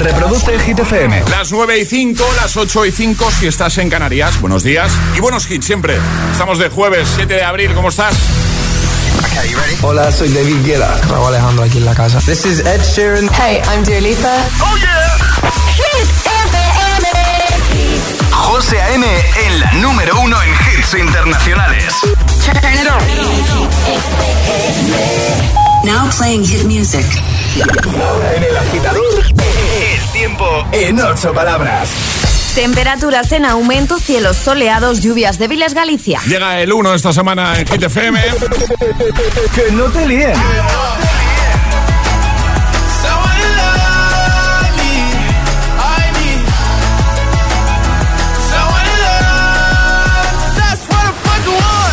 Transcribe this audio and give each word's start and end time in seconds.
Reproduce 0.00 0.54
el 0.54 0.60
Hit 0.62 0.78
FM. 0.78 1.24
Las 1.30 1.52
9 1.52 1.78
y 1.78 1.84
5, 1.84 2.24
las 2.40 2.56
8 2.56 2.86
y 2.86 2.90
5 2.90 3.30
si 3.38 3.46
estás 3.46 3.76
en 3.76 3.90
Canarias. 3.90 4.40
Buenos 4.40 4.62
días 4.62 4.90
y 5.14 5.20
buenos 5.20 5.50
hits 5.50 5.66
siempre. 5.66 5.98
Estamos 6.32 6.58
de 6.58 6.70
jueves 6.70 7.06
7 7.16 7.34
de 7.34 7.42
abril. 7.42 7.74
¿Cómo 7.74 7.90
estás? 7.90 8.14
Hola, 9.82 10.10
soy 10.10 10.30
David 10.30 10.64
Guetta. 10.64 10.98
Raúl 11.08 11.28
Alejandro 11.28 11.64
aquí 11.64 11.76
en 11.78 11.84
la 11.84 11.94
casa. 11.94 12.18
This 12.20 12.46
is 12.46 12.60
Ed 12.60 12.80
Sheeran. 12.82 13.28
Hey, 13.28 13.60
I'm 13.70 13.84
Dua 13.84 14.00
Lipa. 14.00 14.36
¡Oh, 14.60 14.76
yeah! 14.78 15.18
Hit 15.76 16.08
FM. 16.24 17.06
José 18.30 18.80
A.M. 18.80 19.06
en 19.46 19.60
la 19.60 19.70
número 19.74 20.18
uno 20.20 20.36
en 20.42 20.50
hits 20.78 20.94
internacionales. 20.94 21.94
Turn 22.42 22.74
it 22.74 22.88
on. 25.66 25.69
Now 25.84 26.10
playing 26.10 26.44
hit 26.44 26.64
music. 26.64 27.04
Ahora 27.98 28.36
en 28.36 28.42
el 28.44 28.56
agitador, 28.56 29.24
el 29.24 30.12
tiempo 30.12 30.44
en 30.72 31.00
ocho 31.00 31.32
palabras. 31.32 31.90
Temperaturas 32.54 33.32
en 33.32 33.46
aumento, 33.46 33.98
cielos 33.98 34.36
soleados, 34.36 35.00
lluvias 35.00 35.38
débiles 35.38 35.72
Galicia. 35.72 36.20
Llega 36.26 36.60
el 36.60 36.72
1 36.72 36.94
esta 36.94 37.12
semana 37.12 37.58
en 37.58 37.66
Hit 37.66 37.82
FM. 37.82 38.20
que 39.54 39.72
no 39.72 39.84
te 39.84 40.06
líen. 40.06 40.34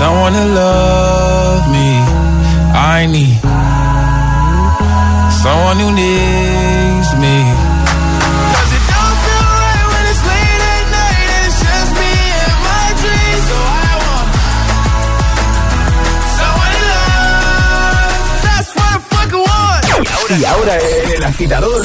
someone 0.00 0.32
to 0.32 0.44
love 0.60 1.62
me. 1.74 1.88
I 2.96 3.06
need 3.14 3.36
someone 5.42 5.78
who 5.82 5.88
needs 6.00 7.10
me. 7.22 7.36
Y 20.38 20.44
ahora 20.44 20.76
el 20.76 21.24
agitador, 21.24 21.84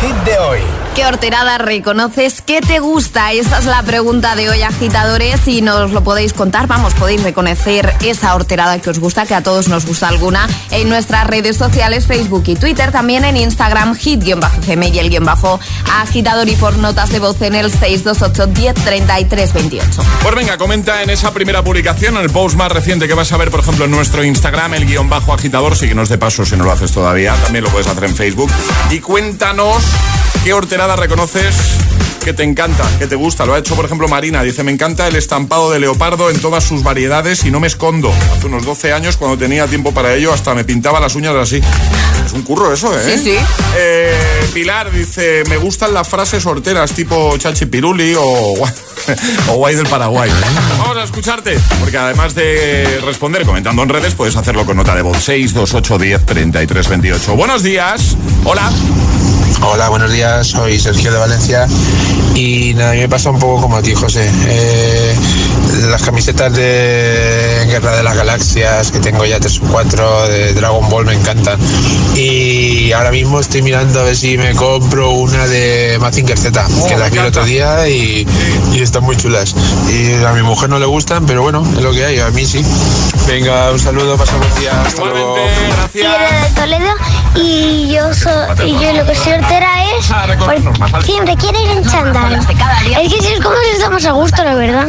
hit 0.00 0.16
de 0.24 0.38
hoy. 0.38 0.60
¿Qué 0.94 1.04
horterada 1.04 1.58
reconoces? 1.58 2.40
¿Qué 2.40 2.62
te 2.62 2.78
gusta? 2.78 3.32
Esa 3.32 3.58
es 3.58 3.66
la 3.66 3.82
pregunta 3.82 4.34
de 4.34 4.48
hoy, 4.48 4.62
agitadores, 4.62 5.46
y 5.46 5.60
nos 5.60 5.90
lo 5.90 6.02
podéis 6.02 6.32
contar. 6.32 6.66
Vamos, 6.66 6.94
podéis 6.94 7.22
reconocer 7.22 7.92
esa 8.02 8.34
horterada 8.34 8.78
que 8.80 8.88
os 8.88 8.98
gusta, 8.98 9.26
que 9.26 9.34
a 9.34 9.42
todos 9.42 9.68
nos 9.68 9.84
gusta 9.84 10.08
alguna, 10.08 10.48
en 10.70 10.88
nuestras 10.88 11.26
redes 11.26 11.58
sociales, 11.58 12.06
Facebook 12.06 12.44
y 12.46 12.56
Twitter, 12.56 12.92
también 12.92 13.24
en 13.24 13.36
Instagram, 13.36 13.94
hit-fm 13.94 14.88
y 14.88 14.98
el 14.98 15.10
guion 15.10 15.26
bajo 15.26 15.60
agitador 16.00 16.48
y 16.48 16.56
por 16.56 16.78
notas 16.78 17.10
de 17.10 17.18
voz 17.18 17.42
en 17.42 17.54
el 17.56 17.70
628 17.70 18.46
10 18.46 19.52
28. 19.52 20.02
Pues 20.22 20.34
venga, 20.34 20.56
comenta 20.56 21.02
en 21.02 21.10
esa 21.10 21.30
primera 21.34 21.62
publicación, 21.62 22.16
en 22.16 22.22
el 22.22 22.30
post 22.30 22.56
más 22.56 22.72
reciente 22.72 23.06
que 23.06 23.12
vas 23.12 23.30
a 23.32 23.36
ver, 23.36 23.50
por 23.50 23.60
ejemplo, 23.60 23.84
en 23.84 23.90
nuestro 23.90 24.24
Instagram, 24.24 24.72
el 24.72 24.86
guion 24.86 25.10
bajo 25.10 25.34
agitador, 25.34 25.76
síguenos 25.76 26.08
de 26.08 26.16
paso 26.16 26.46
si 26.46 26.56
no 26.56 26.64
lo 26.64 26.72
haces 26.72 26.90
todavía, 26.90 27.34
también 27.34 27.64
lo 27.64 27.70
puedes 27.70 27.86
hacer 27.86 28.04
en 28.04 28.16
Facebook, 28.16 28.50
y 28.90 29.00
cuéntanos 29.00 29.85
qué 30.44 30.52
horterada 30.52 30.96
reconoces 30.96 31.54
que 32.26 32.32
te 32.32 32.42
encanta, 32.42 32.84
que 32.98 33.06
te 33.06 33.14
gusta. 33.14 33.46
Lo 33.46 33.54
ha 33.54 33.58
hecho, 33.60 33.76
por 33.76 33.84
ejemplo, 33.84 34.08
Marina. 34.08 34.42
Dice, 34.42 34.64
me 34.64 34.72
encanta 34.72 35.06
el 35.06 35.14
estampado 35.14 35.70
de 35.70 35.78
leopardo 35.78 36.28
en 36.28 36.40
todas 36.40 36.64
sus 36.64 36.82
variedades 36.82 37.44
y 37.44 37.52
no 37.52 37.60
me 37.60 37.68
escondo. 37.68 38.12
Hace 38.36 38.48
unos 38.48 38.64
12 38.64 38.92
años, 38.92 39.16
cuando 39.16 39.38
tenía 39.38 39.68
tiempo 39.68 39.94
para 39.94 40.12
ello, 40.12 40.32
hasta 40.32 40.52
me 40.52 40.64
pintaba 40.64 40.98
las 40.98 41.14
uñas 41.14 41.36
así. 41.36 41.60
Es 42.26 42.32
un 42.32 42.42
curro 42.42 42.72
eso, 42.72 42.92
¿eh? 42.98 43.00
Sí, 43.04 43.22
sí. 43.22 43.36
Eh, 43.76 44.48
Pilar 44.52 44.90
dice, 44.90 45.44
me 45.48 45.56
gustan 45.56 45.94
las 45.94 46.08
frases 46.08 46.44
horteras 46.44 46.90
tipo 46.90 47.38
Piruli 47.70 48.16
o, 48.16 48.22
o 49.48 49.52
guay 49.54 49.76
del 49.76 49.86
Paraguay. 49.86 50.28
Vamos 50.80 50.96
a 50.96 51.04
escucharte, 51.04 51.56
porque 51.78 51.96
además 51.96 52.34
de 52.34 53.02
responder 53.04 53.44
comentando 53.44 53.84
en 53.84 53.88
redes, 53.88 54.16
puedes 54.16 54.34
hacerlo 54.34 54.66
con 54.66 54.76
nota 54.76 54.96
de 54.96 55.02
voz 55.02 55.22
628 55.22 55.96
10 55.96 56.26
33 56.26 56.88
28. 56.88 57.36
Buenos 57.36 57.62
días. 57.62 58.16
Hola. 58.42 58.68
Hola, 59.62 59.88
buenos 59.88 60.12
días, 60.12 60.48
soy 60.48 60.78
Sergio 60.78 61.12
de 61.12 61.18
Valencia 61.18 61.66
y 62.34 62.74
nada, 62.74 62.92
me 62.92 63.08
pasa 63.08 63.30
un 63.30 63.38
poco 63.38 63.62
como 63.62 63.76
a 63.76 63.82
ti, 63.82 63.94
José. 63.94 64.30
Eh, 64.46 65.14
las 65.82 66.02
camisetas 66.02 66.52
de 66.54 67.64
Guerra 67.68 67.96
de 67.96 68.02
las 68.02 68.16
Galaxias, 68.16 68.90
que 68.90 69.00
tengo 69.00 69.24
ya 69.24 69.38
tres 69.40 69.60
o 69.60 69.62
cuatro, 69.70 70.28
de 70.28 70.54
Dragon 70.54 70.88
Ball, 70.88 71.04
me 71.04 71.14
encantan. 71.14 71.58
Y 72.14 72.92
ahora 72.92 73.10
mismo 73.10 73.40
estoy 73.40 73.62
mirando 73.62 74.00
a 74.00 74.04
ver 74.04 74.16
si 74.16 74.38
me 74.38 74.54
compro 74.54 75.10
una 75.10 75.46
de 75.46 75.98
Mazinger 76.00 76.38
Z, 76.38 76.66
que 76.88 76.96
las 76.96 77.10
vi 77.10 77.18
el 77.18 77.26
otro 77.26 77.44
día 77.44 77.88
y, 77.88 78.26
y 78.72 78.80
están 78.80 79.04
muy 79.04 79.16
chulas. 79.16 79.54
Y 79.88 80.24
a 80.24 80.32
mi 80.32 80.42
mujer 80.42 80.68
no 80.68 80.78
le 80.78 80.86
gustan, 80.86 81.26
pero 81.26 81.42
bueno, 81.42 81.64
es 81.76 81.82
lo 81.82 81.92
que 81.92 82.04
hay, 82.04 82.20
a 82.20 82.30
mí 82.30 82.46
sí. 82.46 82.64
Venga, 83.26 83.72
un 83.72 83.78
saludo, 83.78 84.16
pasa 84.16 84.36
buen 84.36 84.54
día. 84.60 84.80
Hasta 84.82 85.04
luego. 85.04 85.36
Quiero 85.92 86.10
de 86.10 86.54
Toledo 86.54 86.90
y 87.34 87.92
yo, 87.92 88.14
soy, 88.14 88.32
y 88.64 88.72
yo 88.72 88.92
lo 88.92 89.04
que 89.04 89.14
soy 89.14 89.32
hortera 89.32 89.84
es 89.98 90.06
pues, 90.44 90.62
siempre 91.04 91.36
quiero 91.36 91.60
ir 91.60 91.70
en 91.70 91.84
chándal. 91.84 92.34
Es 92.34 92.46
que 93.12 93.22
si 93.22 93.32
es 93.32 93.40
como 93.40 93.56
si 93.56 93.76
estamos 93.76 94.04
a 94.06 94.12
gusto, 94.12 94.44
la 94.44 94.54
verdad. 94.54 94.86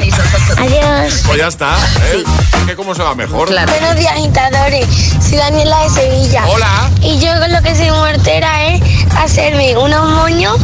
Adiós. 0.58 0.77
Pues 1.26 1.38
ya 1.38 1.48
está. 1.48 1.76
¿eh? 2.14 2.24
¿Qué 2.66 2.76
cómo 2.76 2.94
se 2.94 3.02
va 3.02 3.16
mejor? 3.16 3.50
Buenos 3.50 3.96
días, 3.96 4.12
agitadores. 4.14 4.86
Soy 5.22 5.38
Daniela 5.38 5.84
de 5.84 5.90
Sevilla. 5.90 6.46
Hola. 6.48 6.90
Y 7.02 7.20
yo 7.20 7.32
con 7.40 7.52
lo 7.52 7.62
que 7.62 7.76
soy 7.76 7.92
muertera 7.92 8.68
es 8.68 8.82
hacerme 9.16 9.78
unos 9.78 10.10
moños 10.10 10.58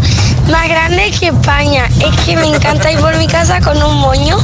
más 0.51 0.67
grandes 0.67 1.19
que 1.19 1.27
España. 1.27 1.87
Es 1.99 2.15
que 2.25 2.35
me 2.35 2.47
encanta 2.47 2.91
ir 2.91 2.99
por 2.99 3.15
mi 3.17 3.27
casa 3.27 3.59
con 3.61 3.81
un 3.81 3.97
moño. 3.97 4.37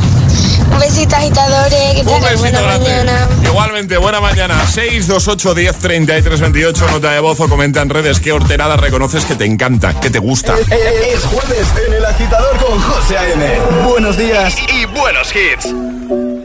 Un 0.71 0.79
besito 0.79 1.15
agitadores, 1.15 1.93
que 1.95 2.01
Un 2.01 2.21
besito 2.21 2.39
buena 2.39 2.61
grande. 2.61 2.89
mañana. 2.89 3.27
Igualmente, 3.43 3.97
buena 3.97 4.21
mañana. 4.21 4.65
628 4.67 5.53
10 5.55 5.75
33 5.77 6.39
28, 6.41 6.87
nota 6.91 7.11
de 7.11 7.19
voz 7.19 7.39
o 7.39 7.49
comenta 7.49 7.81
en 7.81 7.89
redes 7.89 8.19
qué 8.19 8.31
horterada 8.31 8.77
reconoces 8.77 9.25
que 9.25 9.35
te 9.35 9.45
encanta, 9.45 9.99
que 9.99 10.09
te 10.09 10.19
gusta. 10.19 10.55
Es 10.57 11.23
jueves 11.25 11.67
en 11.87 11.93
el 11.93 12.05
agitador 12.05 12.57
con 12.57 12.79
José 12.79 13.17
A.M. 13.17 13.59
Buenos 13.87 14.17
días 14.17 14.55
y, 14.71 14.81
y 14.81 14.85
buenos 14.85 15.33
hits. 15.35 15.65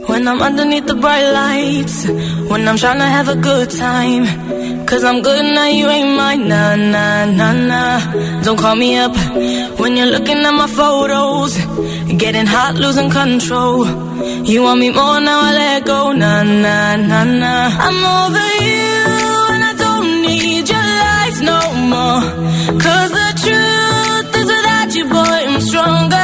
When 0.06 0.26
I'm 0.28 0.42
underneath 0.42 0.86
the 0.86 0.94
bright 0.94 1.24
lights, 1.32 2.06
when 2.48 2.68
I'm 2.68 2.76
trying 2.76 2.98
to 2.98 3.06
have 3.06 3.28
a 3.30 3.34
good 3.36 3.68
time. 3.70 4.26
Cause 4.86 5.02
I'm 5.02 5.22
good 5.22 5.44
now, 5.54 5.66
you 5.66 5.88
ain't 5.88 6.16
mine, 6.16 6.48
nah, 6.48 6.76
nah, 6.76 7.24
nah, 7.24 7.52
nah. 7.52 8.42
Don't 8.42 8.58
call 8.58 8.76
me 8.76 8.96
up 8.96 9.16
when 9.80 9.96
you're 9.96 10.06
looking 10.06 10.38
at 10.38 10.52
my 10.52 10.66
photos. 10.66 11.56
Getting 12.22 12.46
hot, 12.46 12.74
losing 12.76 13.10
control. 13.10 13.86
You 14.44 14.62
want 14.62 14.80
me 14.80 14.90
more 14.90 15.20
now, 15.20 15.40
I 15.48 15.52
let 15.52 15.86
go, 15.86 16.12
nah, 16.12 16.42
nah, 16.42 16.96
nah, 16.96 17.24
nah. 17.24 17.68
I'm 17.86 17.98
over 18.20 18.48
you 18.68 18.94
and 19.54 19.64
I 19.70 19.74
don't 19.84 20.22
need 20.22 20.68
your 20.68 20.88
lies 21.02 21.38
no 21.50 21.60
more. 21.92 22.22
Cause 22.84 23.10
the 23.20 23.28
truth 23.42 24.36
is 24.40 24.48
without 24.54 24.94
you, 24.94 25.04
boy, 25.06 25.38
I'm 25.48 25.60
stronger. 25.60 26.23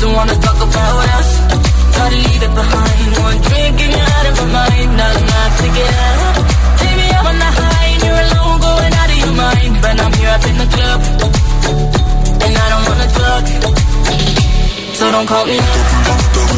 Don't 0.00 0.14
wanna 0.14 0.34
talk 0.38 0.54
about 0.62 1.08
us. 1.18 1.28
Gotta 1.96 2.14
leave 2.14 2.42
it 2.42 2.54
behind. 2.54 3.08
One 3.18 3.38
drink 3.42 3.80
and 3.82 3.92
you're 3.98 4.10
out 4.16 4.26
of 4.30 4.34
my 4.38 4.46
mind. 4.58 4.90
Not 4.96 5.14
enough 5.22 5.52
to 5.58 5.66
get 5.74 5.94
up. 6.06 6.34
Baby, 6.78 7.06
I'm 7.18 7.26
on 7.26 7.36
the 7.42 7.50
high 7.58 7.86
and 7.94 8.02
you're 8.06 8.22
alone, 8.26 8.58
going 8.62 8.94
out 8.94 9.10
of 9.10 9.18
your 9.18 9.34
mind. 9.34 9.74
But 9.82 9.98
I'm 9.98 10.12
here 10.14 10.30
up 10.30 10.44
in 10.46 10.56
the 10.62 10.68
club, 10.70 10.98
and 12.46 12.54
I 12.62 12.66
don't 12.70 12.84
wanna 12.86 13.08
talk. 13.18 13.44
So 14.98 15.04
don't 15.10 15.26
call 15.26 15.44
me 15.46 15.58
Put 15.58 15.66
up. 16.06 16.22
Don't 16.30 16.54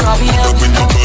call 0.00 0.16
me 0.16 0.28
up. 0.32 0.56
Don't 0.56 0.64
call 0.64 0.96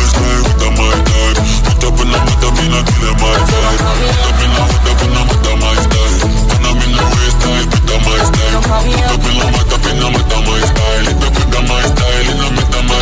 me 6.31 6.44
up. 6.44 6.49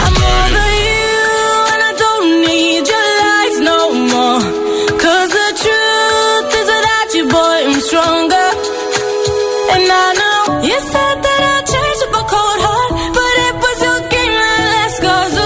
I'm 0.07 0.15
over 0.25 0.69
you 0.87 1.17
and 1.71 1.81
I 1.89 1.93
don't 2.03 2.27
need 2.45 2.83
your 2.91 3.07
lies 3.21 3.57
no 3.69 3.79
the 5.37 5.49
truth 5.63 6.49
is 6.59 6.67
without 6.73 7.09
you, 7.17 7.25
boy, 7.27 7.57
I'm 7.67 7.79
stronger. 7.89 8.47
And 9.73 9.85
I 9.91 10.07
know 10.21 10.41
you 10.69 10.77
said 10.93 11.17
that 11.25 11.41
a 12.21 12.23
cold 12.31 12.59
heart, 12.65 12.91
but 13.17 13.33
it 13.47 13.55
was 13.63 13.77
your 13.87 13.99
game 14.13 14.35
that 14.41 14.71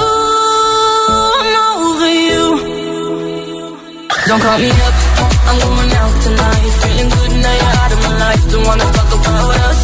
ooh, 0.01 1.41
I'm 1.41 1.55
over 1.65 2.11
you. 2.29 2.45
Don't 4.27 4.41
call 4.45 4.59
me 4.59 4.69
up, 4.69 4.95
I'm 5.47 5.57
going 5.65 5.91
out 6.01 6.13
tonight. 6.25 6.71
Feeling 6.81 7.09
good 7.09 7.33
now 7.41 7.51
my 7.75 7.80
life. 8.31 8.43
Don't 8.51 8.65
wanna 8.65 8.87
talk 8.97 9.11
about 9.19 9.49
us. 9.67 9.81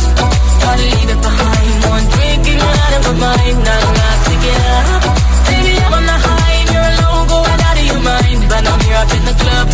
Gotta 0.64 0.86
leave 0.94 1.10
it 1.16 1.22
behind. 1.28 1.76
One 1.96 2.06
drink 2.14 2.42
and 2.52 2.60
you're 2.62 2.78
out 2.84 2.94
of 2.98 3.04
my 3.08 3.16
mind. 3.26 3.58
Not 3.68 3.82
enough 3.90 4.20
to 4.28 4.34
get 4.46 4.60
up. 4.76 5.02
Baby, 5.48 5.74
I'm 5.84 5.94
on 5.98 6.06
the 6.12 6.18
high 6.26 6.56
and 6.60 6.70
you're 6.74 6.90
alone, 6.94 7.26
going 7.34 7.60
out 7.68 7.78
of 7.82 7.86
your 7.92 8.02
mind. 8.12 8.40
But 8.52 8.64
I'm 8.72 8.80
here 8.86 9.00
up 9.04 9.12
in 9.18 9.24
the 9.30 9.36
club, 9.44 9.68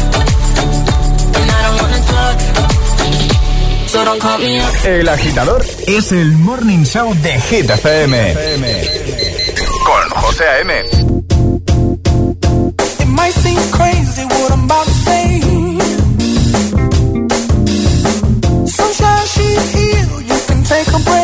and 1.39 1.47
I 1.57 1.59
don't 1.65 1.77
wanna 1.81 2.01
talk. 2.13 2.37
So 3.91 3.97
don't 4.07 4.21
call 4.25 4.37
me 4.39 4.59
up. 4.59 4.73
El 4.85 5.09
agitador 5.09 5.61
es 5.87 6.11
el 6.11 6.31
morning 6.37 6.83
show 6.85 7.13
de 7.25 7.33
Hit 7.47 7.69
FM. 7.69 8.15
Con 9.85 10.09
José 10.21 10.45
A.M. 10.45 11.02
take 20.73 20.87
a 20.87 20.99
break. 21.03 21.22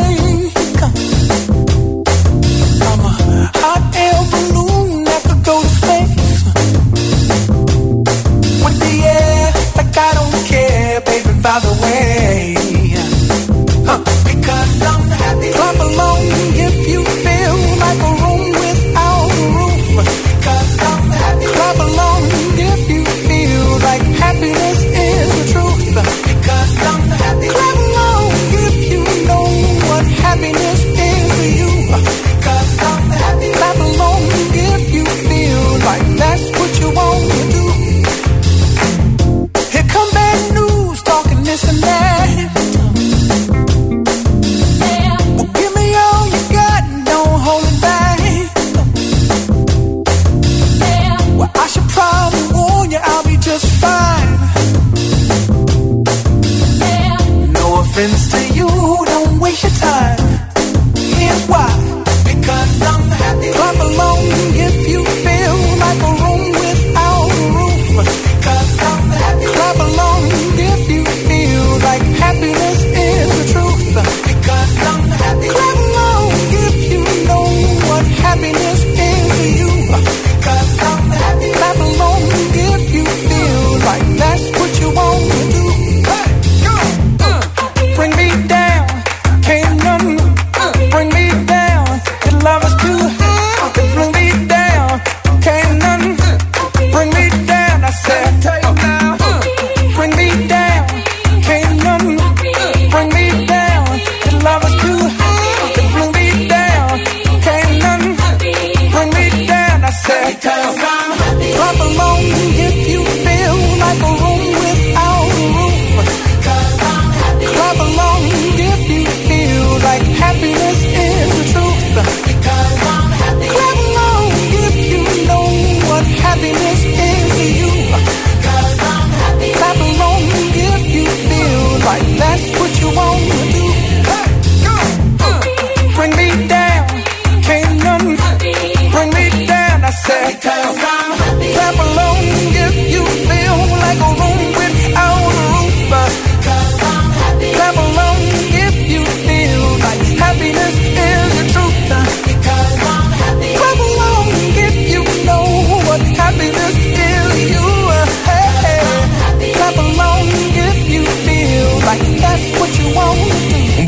Because 140.39 140.77
I'm 140.79 141.11
happy. 141.17 141.53
Clap 141.53 141.75
along 141.75 142.08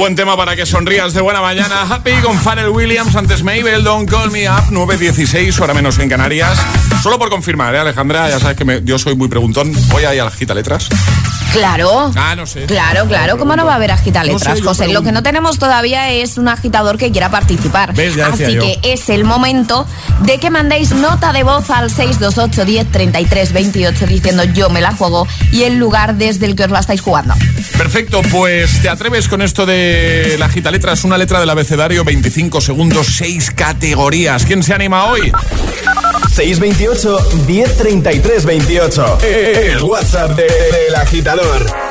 buen 0.02 0.16
tema 0.16 0.36
para 0.36 0.56
que 0.56 0.66
sonrías 0.66 1.14
de 1.14 1.22
buena 1.22 1.42
mañana. 1.42 1.84
Happy 1.84 2.14
con 2.24 2.36
Pharrell 2.40 2.70
Williams, 2.70 3.16
antes 3.16 3.44
Mabel, 3.44 3.84
Don't 3.84 4.10
Call 4.10 4.32
Me 4.32 4.50
Up, 4.50 4.72
9.16, 4.72 5.60
hora 5.60 5.76
menos 5.76 6.00
en 6.00 6.10
Canarias. 6.10 6.58
Solo 7.04 7.20
por 7.20 7.30
confirmar, 7.30 7.76
¿eh, 7.76 7.78
Alejandra? 7.78 8.28
Ya 8.28 8.40
sabes 8.40 8.58
que 8.58 8.82
yo 8.84 8.98
soy 8.98 9.16
muy 9.16 9.28
preguntón. 9.28 9.72
Voy 9.90 10.06
ahí 10.06 10.18
a 10.18 10.26
la 10.26 10.32
gita 10.32 10.56
letras. 10.56 10.90
Claro. 11.54 12.12
Ah, 12.16 12.36
no 12.36 12.46
sé. 12.46 12.66
Claro, 12.66 13.06
claro, 13.08 13.38
¿cómo 13.38 13.56
no 13.56 13.66
va 13.66 13.74
a 13.74 13.76
haber 13.76 13.92
agita 13.92 14.24
letras, 14.24 14.48
No 14.50 14.56
sé, 14.56 14.62
yo 14.62 14.68
José? 14.70 14.88
Lo 14.94 15.04
que 15.04 15.12
no 15.12 15.22
tenemos 15.24 15.60
todavía 15.60 16.10
es 16.12 16.38
un 16.38 16.48
agitador 16.48 16.98
que 16.98 17.12
quiera 17.12 17.30
participar. 17.30 17.94
¿Ves? 17.94 18.16
Ya 18.16 18.30
decía 18.32 18.48
Así 18.48 18.56
yo. 18.56 18.62
que 18.62 18.80
es 18.84 19.10
el 19.10 19.24
momento 19.26 19.86
de 20.22 20.38
que 20.40 20.50
mandéis 20.50 20.92
nota 20.92 21.34
de 21.34 21.44
voz 21.44 21.70
al 21.70 21.90
628 21.90 22.66
10 22.66 22.88
33 22.92 23.54
28 23.54 24.08
diciendo 24.08 24.44
yo 24.46 24.70
me 24.70 24.82
la 24.82 24.94
juego 24.96 25.28
y 25.52 25.64
el 25.64 25.78
lugar 25.78 26.16
desde 26.16 26.46
el 26.46 26.56
que 26.56 26.64
os 26.64 26.72
la 26.72 26.80
estáis 26.80 27.02
jugando. 27.02 27.34
Perfecto, 27.78 28.22
pues 28.32 28.82
te 28.82 28.90
atreves 28.90 29.28
con 29.28 29.42
esto 29.42 29.66
de 29.66 30.36
la 30.40 30.48
gita 30.50 30.72
letras, 30.72 31.04
una 31.04 31.18
letra 31.18 31.40
del 31.40 31.50
abecedario, 31.50 32.04
25 32.04 32.62
segundos, 32.62 33.08
6 33.18 33.52
categorías. 33.52 34.46
¿Quién 34.46 34.64
se 34.64 34.74
anima 34.74 35.06
hoy? 35.06 35.32
628 36.34 37.30
1033 37.48 38.46
28. 38.46 39.18
El 39.22 39.84
WhatsApp 39.84 40.32
de- 40.38 40.44
del 40.44 40.96
agitador. 40.96 41.41
It's 41.44 41.91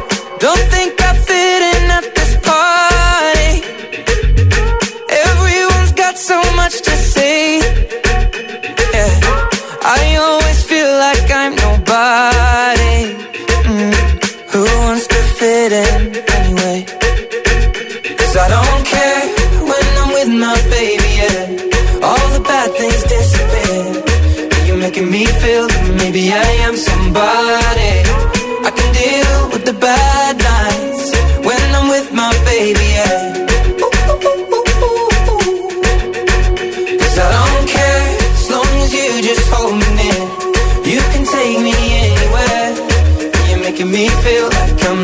Don't 0.41 0.65
think 0.73 0.99
I 0.99 1.13
at 1.97 2.05
this 2.15 2.33
party. 2.41 3.53
Everyone's 5.27 5.91
got 5.91 6.17
so 6.17 6.41
much 6.55 6.81
to 6.81 6.93
say. 7.13 7.59
Yeah. 8.95 9.13
I 9.83 10.17
always 10.19 10.63
feel 10.63 10.91
like 11.05 11.29
I'm 11.29 11.53
nobody. 11.67 12.97
Mm. 13.69 13.93
Who 14.51 14.63
wants 14.81 15.05
to 15.13 15.19
fit 15.37 15.71
in 15.85 16.15
anyway? 16.39 16.85
I 18.43 18.47
don't 18.57 18.83
care 18.95 19.23
when 19.69 19.85
I'm 20.01 20.11
with 20.17 20.31
my 20.45 20.57
baby. 20.73 21.11
Yeah. 21.21 22.01
All 22.07 22.27
the 22.33 22.41
bad 22.41 22.69
things 22.79 23.03
disappear. 23.03 24.65
You're 24.65 24.81
making 24.87 25.11
me 25.11 25.27
feel 25.27 25.67
maybe 26.01 26.33
I 26.33 26.60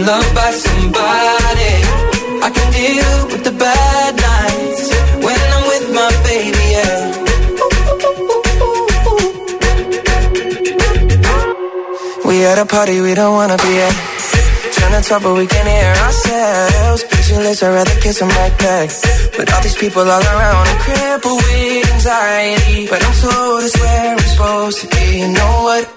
loved 0.07 0.33
by 0.33 0.51
somebody. 0.51 1.73
I 2.47 2.49
can 2.55 2.67
deal 2.79 3.13
with 3.31 3.43
the 3.43 3.55
bad 3.65 4.11
nights 4.29 4.85
when 5.25 5.39
I'm 5.55 5.65
with 5.71 5.85
my 5.99 6.09
baby. 6.27 6.65
Yeah. 6.75 6.99
We 12.27 12.35
at 12.45 12.57
a 12.57 12.65
party 12.65 13.01
we 13.01 13.13
don't 13.19 13.35
wanna 13.39 13.57
be 13.57 13.73
at. 13.87 13.95
Trying 14.75 14.95
to 14.97 15.09
talk 15.09 15.21
but 15.23 15.35
we 15.41 15.45
can 15.45 15.65
hear 15.75 15.93
ourselves. 16.05 17.03
Pictureless, 17.11 17.63
I'd 17.63 17.73
rather 17.77 17.97
kiss 17.99 18.19
them 18.19 18.29
right 18.29 18.55
back. 18.65 18.87
But 19.35 19.51
all 19.51 19.61
these 19.61 19.79
people 19.83 20.03
all 20.15 20.25
around, 20.33 20.63
I'm 20.71 20.79
crippled 20.85 21.41
with 21.47 21.93
anxiety. 21.95 22.87
But 22.91 22.99
I'm 23.05 23.15
told 23.23 23.63
it's 23.67 23.77
where 23.81 24.11
I'm 24.13 24.19
supposed 24.31 24.77
to 24.81 24.87
be. 24.95 25.05
You 25.19 25.29
know 25.37 25.53
what? 25.67 25.96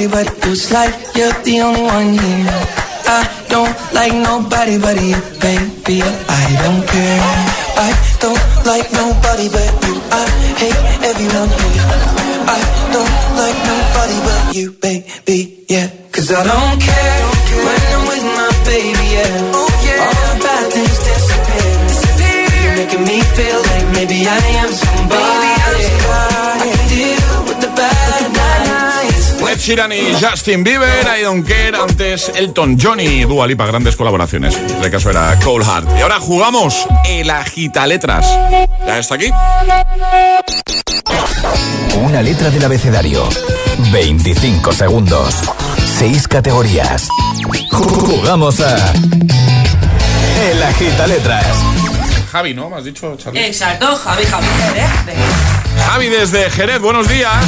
nobody 0.00 0.24
but 0.24 0.46
you. 0.46 0.52
It's 0.52 0.72
like 0.72 0.94
you're 1.14 1.32
the 1.44 1.60
only 1.60 1.82
one 1.82 2.12
here. 2.12 2.46
I 3.06 3.22
don't 3.48 3.74
like 3.92 4.14
nobody 4.14 4.78
but 4.78 4.96
you, 5.02 5.16
baby. 5.40 6.02
I 6.02 6.46
don't 6.62 6.86
care. 6.86 7.20
I 7.76 7.90
don't 8.20 8.44
like 8.64 8.88
nobody 8.92 9.48
but 9.48 9.70
you. 9.84 9.94
I 10.10 10.24
hate 10.60 10.80
everyone 11.04 11.50
here. 11.50 11.84
I 12.48 12.60
don't 12.92 13.16
like 13.36 13.58
nobody 13.72 14.18
but 14.24 14.56
you, 14.56 14.72
baby. 14.72 15.64
Yeah, 15.68 15.88
cause 16.12 16.30
I 16.30 16.44
don't 16.44 16.80
care 16.80 17.20
when 17.64 17.80
I'm 17.94 18.04
with 18.08 18.24
my 18.38 18.50
baby. 18.64 19.06
Yeah, 19.16 19.52
All 19.58 19.68
the 19.68 20.34
bad 20.44 20.72
things 20.72 20.98
disappear. 21.04 21.72
You're 22.62 22.76
making 22.76 23.04
me 23.04 23.20
feel 23.36 23.60
like 23.70 23.86
maybe 23.94 24.26
I 24.26 24.38
am 24.64 24.70
somebody. 24.72 25.20
I 25.20 25.49
Ed 29.60 29.66
Sheeran 29.66 29.92
y 29.92 30.14
Justin 30.18 30.64
Bieber, 30.64 31.06
I 31.18 31.22
Don't 31.22 31.46
Care, 31.46 31.76
antes 31.76 32.30
Elton 32.34 32.78
John 32.80 32.98
y 32.98 33.24
Dua 33.24 33.46
Lipa, 33.46 33.66
grandes 33.66 33.94
colaboraciones. 33.94 34.56
En 34.56 34.64
este 34.64 34.90
caso 34.90 35.10
era 35.10 35.38
Cold 35.44 35.66
Heart. 35.66 35.98
Y 35.98 36.00
ahora 36.00 36.18
jugamos 36.18 36.86
el 37.06 37.28
agita 37.28 37.86
letras. 37.86 38.26
¿Ya 38.86 38.98
está 38.98 39.16
aquí? 39.16 39.30
Una 41.96 42.22
letra 42.22 42.48
del 42.48 42.64
abecedario. 42.64 43.28
25 43.92 44.72
segundos. 44.72 45.34
6 45.98 46.26
categorías. 46.26 47.08
Jugamos 47.70 48.60
a. 48.60 48.92
El 50.50 50.62
agita 50.62 51.06
letras. 51.06 51.46
Javi, 52.32 52.54
¿no? 52.54 52.70
¿Me 52.70 52.76
has 52.76 52.84
dicho, 52.84 53.14
Charlie? 53.18 53.44
Exacto, 53.44 53.94
Javi, 53.94 54.24
Javi, 54.24 54.46
¿eh? 54.76 55.59
Javi 55.86 56.08
desde 56.08 56.50
Jerez, 56.50 56.80
buenos 56.80 57.08
días. 57.08 57.44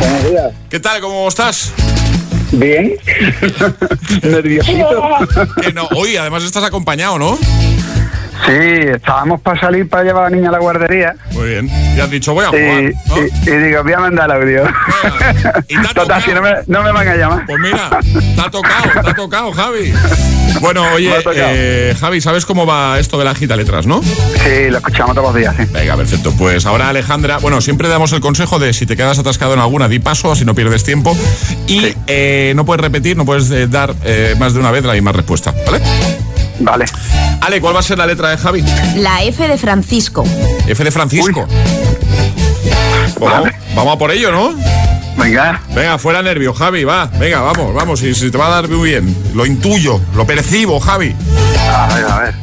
Buenos 0.00 0.30
días. 0.30 0.52
¿Qué 0.68 0.80
tal? 0.80 1.00
¿Cómo 1.00 1.28
estás? 1.28 1.72
Bien. 2.52 2.96
Nerviosito. 4.22 5.02
Que 5.62 5.72
no, 5.72 5.86
hoy 5.94 6.16
además 6.16 6.42
estás 6.44 6.64
acompañado, 6.64 7.18
¿no? 7.18 7.38
Sí, 8.46 8.52
estábamos 8.94 9.40
para 9.40 9.60
salir 9.60 9.88
para 9.88 10.02
llevar 10.04 10.26
a 10.26 10.30
la 10.30 10.36
niña 10.36 10.48
a 10.48 10.52
la 10.52 10.58
guardería. 10.58 11.14
Muy 11.32 11.48
bien. 11.50 11.70
Y 11.96 12.00
has 12.00 12.10
dicho, 12.10 12.32
voy 12.34 12.44
a 12.44 12.48
Y, 12.48 12.50
jugar. 12.50 12.94
¿no? 13.08 13.16
y- 13.26 13.50
y 13.50 13.56
digo, 13.64 13.82
voy 13.82 13.92
a 13.92 13.98
mandar 14.00 14.30
el 14.30 14.36
audio. 14.36 14.62
Total, 15.94 16.22
si 16.22 16.30
no 16.32 16.40
me, 16.42 16.50
no 16.66 16.82
me 16.82 16.92
van 16.92 17.08
a 17.08 17.16
llamar. 17.16 17.44
Pues 17.46 17.58
mira, 17.60 17.90
te 18.34 18.40
ha 18.40 18.50
tocado, 18.50 19.02
te 19.04 19.10
ha 19.10 19.14
tocado, 19.14 19.52
Javi. 19.52 19.92
Bueno, 20.60 20.84
oye, 20.94 21.12
eh, 21.34 21.94
Javi, 22.00 22.20
¿sabes 22.20 22.46
cómo 22.46 22.66
va 22.66 22.98
esto 22.98 23.18
de 23.18 23.24
la 23.24 23.34
gita 23.34 23.56
letras, 23.56 23.86
no? 23.86 24.02
Sí, 24.02 24.68
lo 24.70 24.78
escuchamos 24.78 25.14
todos 25.14 25.28
los 25.32 25.36
días, 25.36 25.54
sí. 25.56 25.64
Venga, 25.72 25.96
perfecto. 25.96 26.32
Pues 26.38 26.64
ahora 26.66 26.88
Alejandra, 26.88 27.38
bueno, 27.38 27.60
siempre 27.60 27.88
damos 27.88 28.12
el 28.12 28.20
consejo 28.20 28.58
de 28.58 28.72
si 28.72 28.86
te 28.86 28.96
quedas 28.96 29.18
atascado 29.18 29.54
en 29.54 29.60
alguna, 29.60 29.88
di 29.88 29.98
paso, 29.98 30.32
así 30.32 30.44
no 30.44 30.54
pierdes 30.54 30.82
tiempo. 30.84 31.16
Y 31.66 31.94
eh, 32.06 32.52
no 32.56 32.64
puedes 32.64 32.80
repetir, 32.80 33.16
no 33.16 33.24
puedes 33.24 33.50
eh, 33.50 33.66
dar 33.68 33.94
eh, 34.04 34.34
más 34.38 34.54
de 34.54 34.60
una 34.60 34.70
vez 34.70 34.84
la 34.84 34.94
misma 34.94 35.12
respuesta, 35.12 35.54
¿vale? 35.66 35.80
Vale. 36.60 36.84
Ale, 37.40 37.60
¿cuál 37.60 37.74
va 37.74 37.80
a 37.80 37.82
ser 37.82 37.98
la 37.98 38.06
letra 38.06 38.28
de 38.30 38.36
Javi? 38.36 38.62
La 38.96 39.22
F 39.22 39.46
de 39.48 39.56
Francisco. 39.58 40.24
F 40.66 40.84
de 40.84 40.90
Francisco. 40.90 41.46
Pues 43.18 43.32
vamos, 43.32 43.50
vamos 43.74 43.94
a 43.94 43.98
por 43.98 44.10
ello, 44.10 44.30
¿no? 44.30 44.54
Venga. 45.16 45.60
Venga, 45.74 45.98
fuera 45.98 46.22
nervio, 46.22 46.54
Javi, 46.54 46.84
va. 46.84 47.06
Venga, 47.18 47.40
vamos, 47.40 47.74
vamos. 47.74 48.02
Y 48.02 48.14
si 48.14 48.30
te 48.30 48.38
va 48.38 48.46
a 48.46 48.50
dar 48.50 48.68
muy 48.68 48.90
bien. 48.90 49.14
Lo 49.34 49.44
intuyo, 49.44 50.00
lo 50.14 50.26
percibo, 50.26 50.78
Javi. 50.80 51.14
A 51.70 51.94
ver, 51.94 52.04
a 52.04 52.18
ver. 52.20 52.34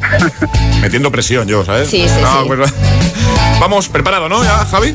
Metiendo 0.80 1.10
presión 1.10 1.46
yo, 1.48 1.64
¿sabes? 1.64 1.88
Sí, 1.88 2.06
sí, 2.08 2.14
No, 2.20 2.42
sí. 2.42 2.48
pues- 2.48 2.74
vamos, 3.60 3.88
preparado, 3.88 4.28
¿no? 4.28 4.42
¿Ya, 4.44 4.64
Javi? 4.66 4.94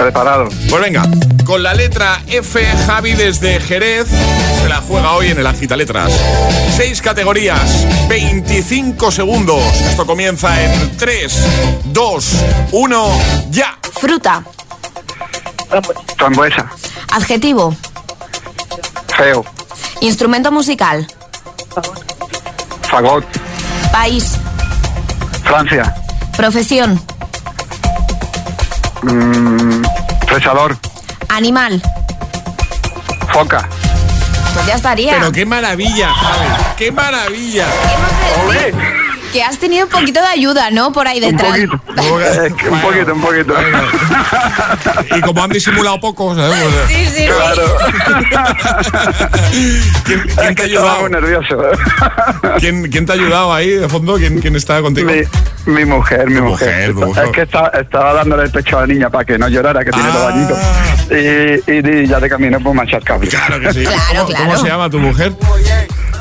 Preparado. 0.00 0.48
Pues 0.68 0.82
venga, 0.82 1.02
con 1.44 1.62
la 1.62 1.74
letra 1.74 2.22
F, 2.26 2.64
Javi 2.86 3.12
desde 3.12 3.60
Jerez 3.60 4.08
se 4.08 4.68
la 4.68 4.76
juega 4.76 5.12
hoy 5.12 5.28
en 5.28 5.38
el 5.38 5.46
Agita 5.46 5.76
Letras. 5.76 6.10
Seis 6.74 7.02
categorías, 7.02 8.08
25 8.08 9.10
segundos. 9.10 9.62
Esto 9.90 10.06
comienza 10.06 10.62
en 10.62 10.96
3, 10.96 11.82
2, 11.84 12.34
1, 12.72 13.20
ya. 13.50 13.78
Fruta. 14.00 14.42
Frambuesa. 16.16 16.70
Adjetivo. 17.12 17.76
Feo. 19.16 19.44
Instrumento 20.00 20.50
musical. 20.50 21.06
Fagot. 22.82 23.24
País. 23.92 24.38
Francia. 25.44 25.94
Profesión. 26.36 27.00
Mm, 29.02 29.79
fresador. 30.30 30.76
Animal. 31.28 31.82
Foca. 33.32 33.68
Pues 34.54 34.66
ya 34.66 34.74
estaría. 34.74 35.14
Pero 35.14 35.32
qué 35.32 35.44
maravilla, 35.44 36.12
Javi. 36.14 36.64
Qué 36.76 36.92
maravilla. 36.92 37.66
Que 39.32 39.42
has 39.44 39.58
tenido 39.58 39.86
un 39.86 39.92
poquito 39.92 40.20
de 40.20 40.26
ayuda, 40.26 40.70
¿no? 40.72 40.90
Por 40.92 41.06
ahí 41.06 41.20
detrás. 41.20 41.56
Es 41.58 41.68
que 42.54 42.68
un 42.68 42.80
poquito, 42.80 43.14
un 43.14 43.20
poquito. 43.20 43.54
Y 45.16 45.20
como 45.20 45.42
han 45.44 45.50
disimulado 45.50 46.00
poco, 46.00 46.34
¿sabes? 46.34 46.58
Pues, 46.62 46.74
Sí, 46.88 47.06
sí, 47.06 47.12
sí. 47.16 47.26
¿Quién, 50.04 50.04
quién 50.04 50.26
te 50.54 50.62
ha 50.62 50.66
Estaba 50.66 50.66
ayudado? 50.66 51.08
nervioso. 51.08 51.56
¿Quién, 52.58 52.90
quién 52.90 53.06
te 53.06 53.12
ha 53.12 53.14
ayudado 53.14 53.54
ahí 53.54 53.70
de 53.70 53.88
fondo? 53.88 54.16
¿Quién, 54.16 54.40
quién 54.40 54.56
está 54.56 54.80
contigo? 54.82 55.10
Mi, 55.66 55.72
mi 55.72 55.84
mujer, 55.84 56.28
mi 56.28 56.40
mujer. 56.40 56.92
Es 57.24 57.30
que 57.32 57.42
estaba, 57.42 57.68
estaba 57.68 58.12
dándole 58.14 58.44
el 58.44 58.50
pecho 58.50 58.78
a 58.78 58.80
la 58.82 58.86
niña 58.86 59.10
para 59.10 59.24
que 59.24 59.38
no 59.38 59.48
llorara, 59.48 59.84
que 59.84 59.90
tiene 59.90 60.08
Ah. 60.10 60.12
dos 60.12 60.32
añitos. 60.32 60.58
Y, 61.10 61.14
y, 61.70 62.02
y 62.04 62.06
ya 62.06 62.20
de 62.20 62.28
camino 62.28 62.58
pues 62.60 62.74
manchar 62.74 63.02
cable. 63.02 63.28
Claro 63.28 63.58
que 63.60 63.72
sí. 63.72 63.82
Claro, 63.82 64.00
¿Cómo, 64.14 64.26
claro. 64.26 64.44
cómo 64.44 64.56
se 64.58 64.68
llama 64.68 64.90
tu 64.90 64.98
mujer? 64.98 65.32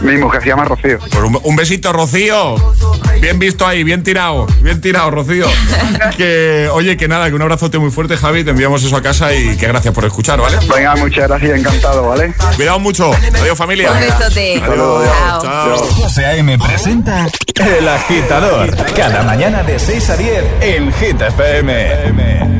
Mi 0.02 0.18
mujer 0.18 0.42
se 0.42 0.50
llama 0.50 0.66
Rocío. 0.66 1.00
Pues 1.00 1.42
un, 1.44 1.56
besito, 1.56 1.92
Rocío. 1.92 2.56
Bien 3.20 3.38
visto 3.38 3.68
ahí, 3.68 3.84
bien 3.84 4.02
tirado, 4.02 4.48
bien 4.62 4.80
tirado, 4.80 5.12
Rocío. 5.12 5.46
que, 6.18 6.70
oye, 6.72 6.96
que 6.96 7.08
nada, 7.08 7.28
que 7.30 7.36
un 7.36 7.42
abrazote 7.42 7.80
muy 7.80 7.92
fuerte, 7.92 8.16
Javi, 8.16 8.44
te 8.44 8.52
enviamos 8.52 8.82
eso 8.84 8.96
a 8.96 9.02
casa 9.02 9.34
y 9.34 9.58
que 9.58 9.68
gracias 9.68 9.94
por 9.94 10.06
escuchar, 10.06 10.40
¿vale? 10.40 10.58
Venga, 10.74 10.96
muchas 10.96 11.28
gracias, 11.28 11.60
encantado, 11.60 12.08
¿vale? 12.08 12.34
Cuidado 12.56 12.80
mucho. 12.80 13.12
Adiós, 13.14 13.58
familia. 13.58 13.92
Un 13.92 14.00
besote. 14.00 14.62
Adiós, 14.64 15.06
Chao. 15.06 15.42
Chao. 15.42 15.78
José 15.78 16.26
A.M. 16.26 16.58
presenta 16.58 17.28
El 17.56 17.88
Agitador. 17.88 18.76
Cada 18.96 19.24
mañana 19.24 19.64
de 19.64 19.78
6 19.80 20.10
a 20.10 20.18
10 20.18 20.44
en 20.62 20.94
Hit 20.94 21.22
FM. 21.22 22.60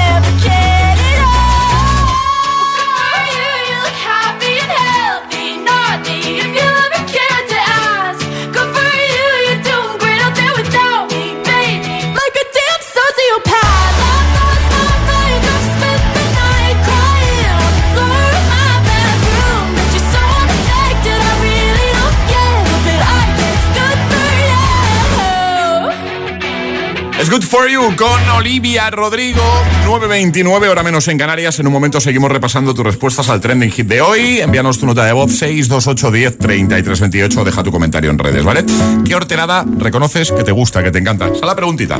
Es 27.21 27.29
Good 27.29 27.43
For 27.43 27.69
You 27.69 27.95
con 27.95 28.29
Olivia 28.29 28.89
Rodrigo. 28.89 29.43
9.29, 29.85 30.69
hora 30.69 30.81
menos 30.81 31.07
en 31.07 31.19
Canarias. 31.19 31.59
En 31.59 31.67
un 31.67 31.73
momento 31.73 32.01
seguimos 32.01 32.31
repasando 32.31 32.73
tus 32.73 32.83
respuestas 32.83 33.29
al 33.29 33.39
trending 33.39 33.69
hit 33.69 33.85
de 33.85 34.01
hoy. 34.01 34.39
Envíanos 34.39 34.79
tu 34.79 34.87
nota 34.87 35.05
de 35.05 35.13
voz 35.13 35.31
628 35.31 36.09
10 36.09 36.37
33 36.39 36.99
28. 36.99 37.43
Deja 37.43 37.61
tu 37.61 37.71
comentario 37.71 38.09
en 38.09 38.17
redes, 38.17 38.43
¿vale? 38.43 38.65
¿Qué 39.05 39.13
horterada 39.13 39.63
reconoces 39.77 40.31
que 40.31 40.43
te 40.43 40.51
gusta, 40.51 40.81
que 40.81 40.89
te 40.89 40.97
encanta? 40.97 41.27
Esa 41.27 41.35
es 41.35 41.41
la 41.43 41.55
preguntita. 41.55 41.99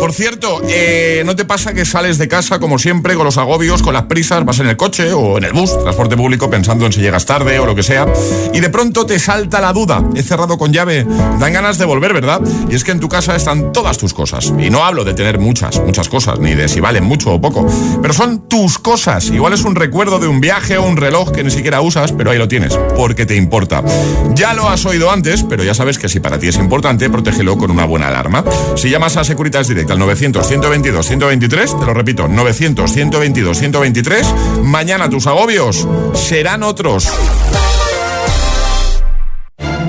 Por 0.00 0.14
cierto, 0.14 0.62
eh, 0.66 1.22
¿no 1.26 1.36
te 1.36 1.44
pasa 1.44 1.74
que 1.74 1.84
sales 1.84 2.16
de 2.16 2.28
casa 2.28 2.58
como 2.58 2.78
siempre 2.78 3.14
con 3.14 3.26
los 3.26 3.36
agobios, 3.36 3.82
con 3.82 3.92
las 3.92 4.04
prisas, 4.04 4.42
vas 4.42 4.60
en 4.60 4.68
el 4.68 4.78
coche 4.78 5.12
o 5.12 5.36
en 5.36 5.44
el 5.44 5.52
bus, 5.52 5.78
transporte 5.82 6.16
público, 6.16 6.48
pensando 6.48 6.86
en 6.86 6.92
si 6.92 7.02
llegas 7.02 7.26
tarde 7.26 7.58
o 7.58 7.66
lo 7.66 7.74
que 7.74 7.82
sea? 7.82 8.06
Y 8.54 8.60
de 8.60 8.70
pronto 8.70 9.04
te 9.04 9.18
salta 9.18 9.60
la 9.60 9.74
duda. 9.74 10.02
He 10.14 10.22
cerrado 10.22 10.56
con 10.56 10.72
llave. 10.72 11.04
Dan 11.38 11.52
ganas 11.52 11.76
de 11.76 11.84
volver, 11.84 12.14
¿verdad? 12.14 12.40
Y 12.70 12.74
es 12.74 12.84
que 12.84 12.92
en 12.92 13.00
tu 13.00 13.10
casa 13.10 13.36
están 13.36 13.70
todas 13.74 13.98
tus 13.98 14.14
cosas. 14.14 14.50
Y 14.62 14.70
no 14.70 14.84
hablo 14.84 15.04
de 15.04 15.12
tener 15.14 15.38
muchas, 15.38 15.80
muchas 15.80 16.08
cosas, 16.08 16.38
ni 16.38 16.54
de 16.54 16.68
si 16.68 16.78
valen 16.80 17.04
mucho 17.04 17.32
o 17.32 17.40
poco. 17.40 17.66
Pero 18.00 18.14
son 18.14 18.48
tus 18.48 18.78
cosas. 18.78 19.26
Igual 19.26 19.54
es 19.54 19.64
un 19.64 19.74
recuerdo 19.74 20.20
de 20.20 20.28
un 20.28 20.40
viaje 20.40 20.78
o 20.78 20.84
un 20.84 20.96
reloj 20.96 21.32
que 21.32 21.42
ni 21.42 21.50
siquiera 21.50 21.80
usas, 21.80 22.12
pero 22.12 22.30
ahí 22.30 22.38
lo 22.38 22.46
tienes, 22.48 22.78
porque 22.96 23.26
te 23.26 23.34
importa. 23.34 23.82
Ya 24.34 24.54
lo 24.54 24.68
has 24.68 24.86
oído 24.86 25.10
antes, 25.10 25.42
pero 25.42 25.64
ya 25.64 25.74
sabes 25.74 25.98
que 25.98 26.08
si 26.08 26.20
para 26.20 26.38
ti 26.38 26.46
es 26.48 26.56
importante, 26.56 27.10
protégelo 27.10 27.58
con 27.58 27.72
una 27.72 27.84
buena 27.84 28.08
alarma. 28.08 28.44
Si 28.76 28.88
llamas 28.88 29.16
a 29.16 29.24
Securitas 29.24 29.66
Direct 29.68 29.90
al 29.90 29.98
900-122-123, 29.98 31.80
te 31.80 31.86
lo 31.86 31.94
repito, 31.94 32.28
900-122-123, 32.28 34.62
mañana 34.62 35.10
tus 35.10 35.26
agobios 35.26 35.88
serán 36.14 36.62
otros. 36.62 37.08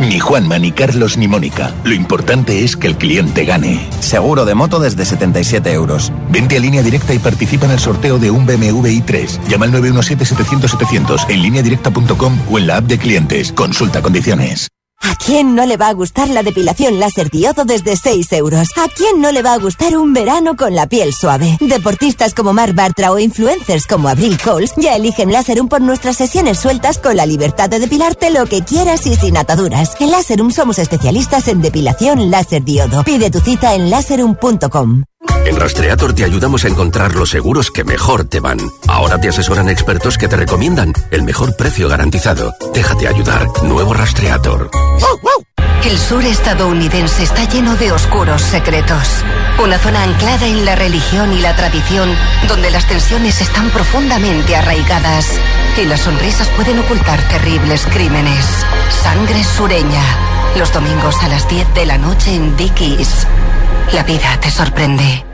Ni 0.07 0.19
Juanma, 0.19 0.59
ni 0.59 0.71
Carlos, 0.71 1.17
ni 1.17 1.27
Mónica. 1.27 1.73
Lo 1.83 1.93
importante 1.93 2.63
es 2.63 2.75
que 2.75 2.87
el 2.87 2.97
cliente 2.97 3.45
gane. 3.45 3.87
Seguro 3.99 4.45
de 4.45 4.53
moto 4.53 4.79
desde 4.79 5.05
77 5.05 5.71
euros. 5.71 6.11
Vente 6.29 6.57
a 6.57 6.59
línea 6.59 6.83
directa 6.83 7.13
y 7.13 7.19
participa 7.19 7.65
en 7.65 7.71
el 7.71 7.79
sorteo 7.79 8.19
de 8.19 8.29
un 8.29 8.45
BMW 8.45 8.87
i3. 8.87 9.47
Llama 9.47 9.65
al 9.65 9.73
917-700-700 9.73 11.29
en 11.29 11.41
lineadirecta.com 11.41 12.37
o 12.51 12.59
en 12.59 12.67
la 12.67 12.77
app 12.77 12.85
de 12.85 12.97
clientes. 12.97 13.51
Consulta 13.53 14.01
condiciones. 14.01 14.67
¿A 15.03 15.15
quién 15.15 15.53
no 15.53 15.65
le 15.65 15.75
va 15.75 15.89
a 15.89 15.93
gustar 15.93 16.29
la 16.29 16.43
depilación 16.43 16.97
láser 16.99 17.29
diodo 17.29 17.65
desde 17.65 17.97
6 17.97 18.31
euros? 18.33 18.69
¿A 18.77 18.87
quién 18.87 19.19
no 19.21 19.31
le 19.31 19.41
va 19.41 19.53
a 19.53 19.57
gustar 19.57 19.97
un 19.97 20.13
verano 20.13 20.55
con 20.55 20.75
la 20.75 20.87
piel 20.87 21.13
suave? 21.13 21.57
Deportistas 21.59 22.33
como 22.33 22.53
Marc 22.53 22.73
Bartra 22.73 23.11
o 23.11 23.19
influencers 23.19 23.85
como 23.85 24.07
Abril 24.07 24.37
Coles 24.41 24.73
ya 24.77 24.95
eligen 24.95 25.31
Láserum 25.31 25.67
por 25.67 25.81
nuestras 25.81 26.15
sesiones 26.15 26.59
sueltas 26.59 26.99
con 26.99 27.17
la 27.17 27.25
libertad 27.25 27.69
de 27.69 27.79
depilarte 27.79 28.29
lo 28.29 28.45
que 28.45 28.63
quieras 28.63 29.05
y 29.05 29.15
sin 29.15 29.35
ataduras. 29.35 29.95
En 29.99 30.09
Láserum 30.09 30.51
somos 30.51 30.79
especialistas 30.79 31.47
en 31.49 31.61
depilación 31.61 32.31
láser 32.31 32.63
diodo. 32.63 33.03
Pide 33.03 33.29
tu 33.29 33.41
cita 33.41 33.75
en 33.75 33.89
láserum.com. 33.89 35.03
En 35.45 35.59
Rastreator 35.59 36.13
te 36.13 36.23
ayudamos 36.23 36.65
a 36.65 36.67
encontrar 36.67 37.15
los 37.15 37.29
seguros 37.29 37.69
que 37.71 37.83
mejor 37.83 38.25
te 38.25 38.39
van. 38.39 38.59
Ahora 38.88 39.19
te 39.19 39.29
asesoran 39.29 39.69
expertos 39.69 40.17
que 40.17 40.27
te 40.27 40.38
recomiendan 40.38 40.93
el 41.12 41.23
mejor 41.23 41.55
precio 41.55 41.89
garantizado. 41.89 42.53
Déjate 42.73 43.07
ayudar. 43.07 43.47
Nuevo 43.63 43.93
Rastreator. 43.93 44.71
El 45.86 45.99
sur 45.99 46.23
estadounidense 46.23 47.23
está 47.23 47.43
lleno 47.43 47.75
de 47.75 47.91
oscuros 47.91 48.41
secretos. 48.41 49.23
Una 49.62 49.77
zona 49.77 50.03
anclada 50.03 50.47
en 50.47 50.63
la 50.63 50.75
religión 50.75 51.33
y 51.33 51.39
la 51.39 51.55
tradición, 51.57 52.09
donde 52.47 52.71
las 52.71 52.88
tensiones 52.88 53.41
están 53.41 53.69
profundamente 53.69 54.55
arraigadas 54.55 55.27
y 55.81 55.86
las 55.86 56.01
sonrisas 56.01 56.47
pueden 56.49 56.79
ocultar 56.79 57.21
terribles 57.27 57.86
crímenes. 57.88 58.45
Sangre 59.03 59.43
sureña. 59.43 60.22
Los 60.57 60.71
domingos 60.71 61.15
a 61.23 61.29
las 61.29 61.49
10 61.49 61.73
de 61.73 61.85
la 61.85 61.97
noche 61.97 62.35
en 62.35 62.55
Dickies. 62.55 63.27
La 63.91 64.03
vida 64.03 64.39
te 64.39 64.51
sorprende. 64.51 65.32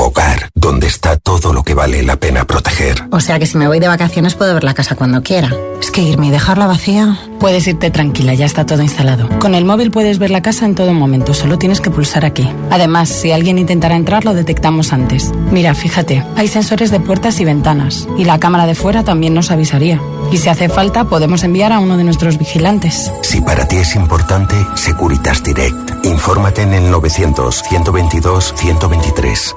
Hogar, 0.00 0.48
donde 0.54 0.86
está 0.86 1.18
todo 1.18 1.52
lo 1.52 1.62
que 1.62 1.74
vale 1.74 2.02
la 2.02 2.16
pena 2.16 2.46
proteger. 2.46 3.04
O 3.10 3.20
sea 3.20 3.38
que 3.38 3.44
si 3.44 3.58
me 3.58 3.68
voy 3.68 3.80
de 3.80 3.88
vacaciones 3.88 4.34
puedo 4.34 4.54
ver 4.54 4.64
la 4.64 4.72
casa 4.72 4.96
cuando 4.96 5.22
quiera. 5.22 5.54
Es 5.78 5.90
que 5.90 6.00
irme 6.00 6.28
y 6.28 6.30
dejarla 6.30 6.66
vacía. 6.66 7.18
Puedes 7.38 7.66
irte 7.66 7.90
tranquila, 7.90 8.32
ya 8.32 8.46
está 8.46 8.64
todo 8.64 8.80
instalado. 8.80 9.28
Con 9.40 9.54
el 9.54 9.66
móvil 9.66 9.90
puedes 9.90 10.18
ver 10.18 10.30
la 10.30 10.40
casa 10.40 10.64
en 10.64 10.74
todo 10.74 10.94
momento, 10.94 11.34
solo 11.34 11.58
tienes 11.58 11.82
que 11.82 11.90
pulsar 11.90 12.24
aquí. 12.24 12.50
Además, 12.70 13.10
si 13.10 13.30
alguien 13.30 13.58
intentara 13.58 13.94
entrar, 13.94 14.24
lo 14.24 14.32
detectamos 14.32 14.94
antes. 14.94 15.32
Mira, 15.50 15.74
fíjate, 15.74 16.24
hay 16.34 16.48
sensores 16.48 16.90
de 16.90 17.00
puertas 17.00 17.38
y 17.40 17.44
ventanas, 17.44 18.08
y 18.16 18.24
la 18.24 18.40
cámara 18.40 18.66
de 18.66 18.74
fuera 18.74 19.04
también 19.04 19.34
nos 19.34 19.50
avisaría. 19.50 20.00
Y 20.32 20.38
si 20.38 20.48
hace 20.48 20.70
falta, 20.70 21.04
podemos 21.04 21.44
enviar 21.44 21.72
a 21.72 21.78
uno 21.78 21.98
de 21.98 22.04
nuestros 22.04 22.38
vigilantes. 22.38 23.12
Si 23.22 23.42
para 23.42 23.68
ti 23.68 23.76
es 23.76 23.94
importante, 23.96 24.56
Securitas 24.76 25.42
Direct. 25.42 26.06
Infórmate 26.06 26.62
en 26.62 26.72
el 26.72 26.90
900 26.90 27.62
122 27.68 28.54
123. 28.56 29.56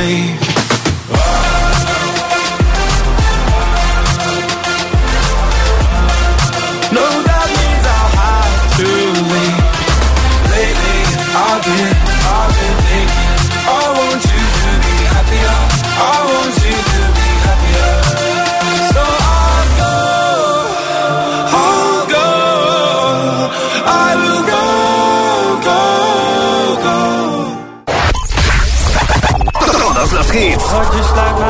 sleep 0.00 0.39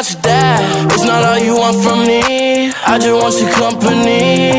Your 0.00 0.22
dad. 0.22 0.90
It's 0.92 1.04
not 1.04 1.22
all 1.24 1.38
you 1.38 1.58
want 1.58 1.76
from 1.84 2.06
me. 2.06 2.72
I 2.86 2.96
just 2.98 3.12
want 3.12 3.38
your 3.38 3.52
company. 3.52 4.49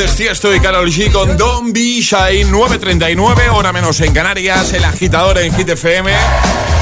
Antes 0.00 0.16
Tiesto 0.16 0.54
y 0.54 0.60
Carol 0.60 0.90
G 0.90 1.12
con 1.12 1.36
Don't 1.36 1.74
Be 1.74 2.00
Shy 2.00 2.44
9.39, 2.44 3.52
hora 3.52 3.70
menos 3.70 4.00
en 4.00 4.14
Canarias, 4.14 4.72
el 4.72 4.82
agitador 4.84 5.36
en 5.38 5.54
Hit 5.54 5.68
FM. 5.68 6.10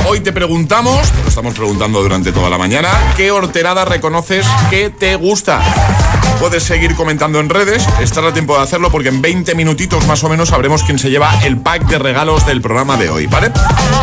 Hoy 0.06 0.20
te 0.20 0.32
preguntamos, 0.32 1.12
lo 1.22 1.28
estamos 1.28 1.54
preguntando 1.54 2.00
durante 2.00 2.30
toda 2.30 2.48
la 2.48 2.58
mañana, 2.58 2.88
¿qué 3.16 3.32
horterada 3.32 3.84
reconoces 3.84 4.46
que 4.70 4.90
te 4.90 5.16
gusta? 5.16 5.60
Puedes 6.38 6.62
seguir 6.62 6.94
comentando 6.94 7.40
en 7.40 7.48
redes, 7.48 7.84
estará 8.00 8.28
a 8.28 8.32
tiempo 8.32 8.56
de 8.56 8.62
hacerlo 8.62 8.92
porque 8.92 9.08
en 9.08 9.20
20 9.20 9.54
minutitos 9.56 10.06
más 10.06 10.22
o 10.22 10.28
menos 10.28 10.50
sabremos 10.50 10.84
quién 10.84 11.00
se 11.00 11.10
lleva 11.10 11.40
el 11.44 11.56
pack 11.56 11.88
de 11.88 11.98
regalos 11.98 12.46
del 12.46 12.60
programa 12.60 12.96
de 12.96 13.10
hoy, 13.10 13.26
¿vale? 13.26 13.50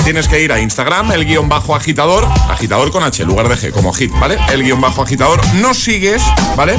Tienes 0.04 0.28
que 0.28 0.42
ir 0.42 0.52
a 0.52 0.60
Instagram, 0.60 1.14
el 1.14 1.26
guion 1.26 1.48
bajo 1.48 1.74
agitador, 1.74 2.28
agitador 2.50 2.92
con 2.92 3.04
H, 3.04 3.24
lugar 3.24 3.48
de 3.48 3.56
G, 3.56 3.72
como 3.72 3.94
hit, 3.94 4.12
¿vale? 4.20 4.38
El 4.52 4.64
guion 4.64 4.82
bajo 4.82 5.04
agitador, 5.04 5.40
nos 5.56 5.82
sigues, 5.82 6.22
¿vale? 6.58 6.76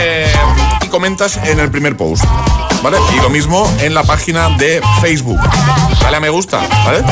Eh, 0.00 0.32
comentas 0.90 1.38
en 1.44 1.60
el 1.60 1.70
primer 1.70 1.96
post, 1.96 2.24
¿vale? 2.82 2.98
Y 3.16 3.20
lo 3.22 3.30
mismo 3.30 3.70
en 3.80 3.94
la 3.94 4.02
página 4.02 4.50
de 4.58 4.82
Facebook. 5.00 5.40
Dale 6.02 6.16
a 6.16 6.20
me 6.20 6.28
gusta, 6.28 6.60
¿vale? 6.84 7.02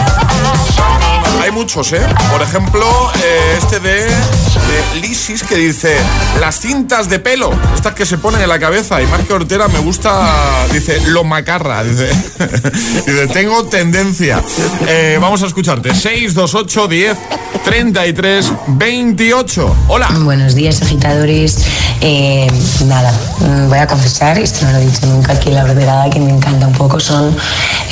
Hay 1.40 1.52
muchos, 1.52 1.92
¿eh? 1.92 2.06
Por 2.30 2.42
ejemplo, 2.42 2.84
eh, 3.22 3.54
este 3.56 3.80
de, 3.80 4.04
de 4.04 4.87
Lisis 4.94 5.42
que 5.42 5.56
dice 5.56 5.96
las 6.40 6.60
cintas 6.60 7.08
de 7.08 7.18
pelo, 7.18 7.52
estas 7.74 7.94
que 7.94 8.06
se 8.06 8.18
ponen 8.18 8.40
en 8.40 8.48
la 8.48 8.58
cabeza. 8.58 9.00
Y 9.02 9.06
más 9.06 9.20
que 9.26 9.32
Ortera 9.32 9.68
me 9.68 9.78
gusta, 9.78 10.66
dice, 10.72 11.00
lo 11.08 11.24
macarra. 11.24 11.84
Dice, 11.84 12.08
dice 13.06 13.26
tengo 13.28 13.64
tendencia. 13.64 14.42
Eh, 14.86 15.18
vamos 15.20 15.42
a 15.42 15.46
escucharte. 15.46 15.94
628 15.94 16.88
10 16.88 17.16
33 17.64 18.52
28. 18.68 19.76
Hola. 19.88 20.08
Buenos 20.20 20.54
días, 20.54 20.82
agitadores. 20.82 21.64
Eh, 22.00 22.46
nada, 22.86 23.12
mm, 23.40 23.68
voy 23.68 23.78
a 23.78 23.86
confesar, 23.86 24.38
esto 24.38 24.64
no 24.64 24.72
lo 24.72 24.78
he 24.78 24.86
dicho 24.86 25.06
nunca 25.06 25.32
aquí 25.32 25.48
en 25.48 25.56
la 25.56 25.64
brevedad, 25.64 26.10
que 26.10 26.20
me 26.20 26.30
encanta 26.30 26.66
un 26.66 26.72
poco, 26.72 27.00
son 27.00 27.36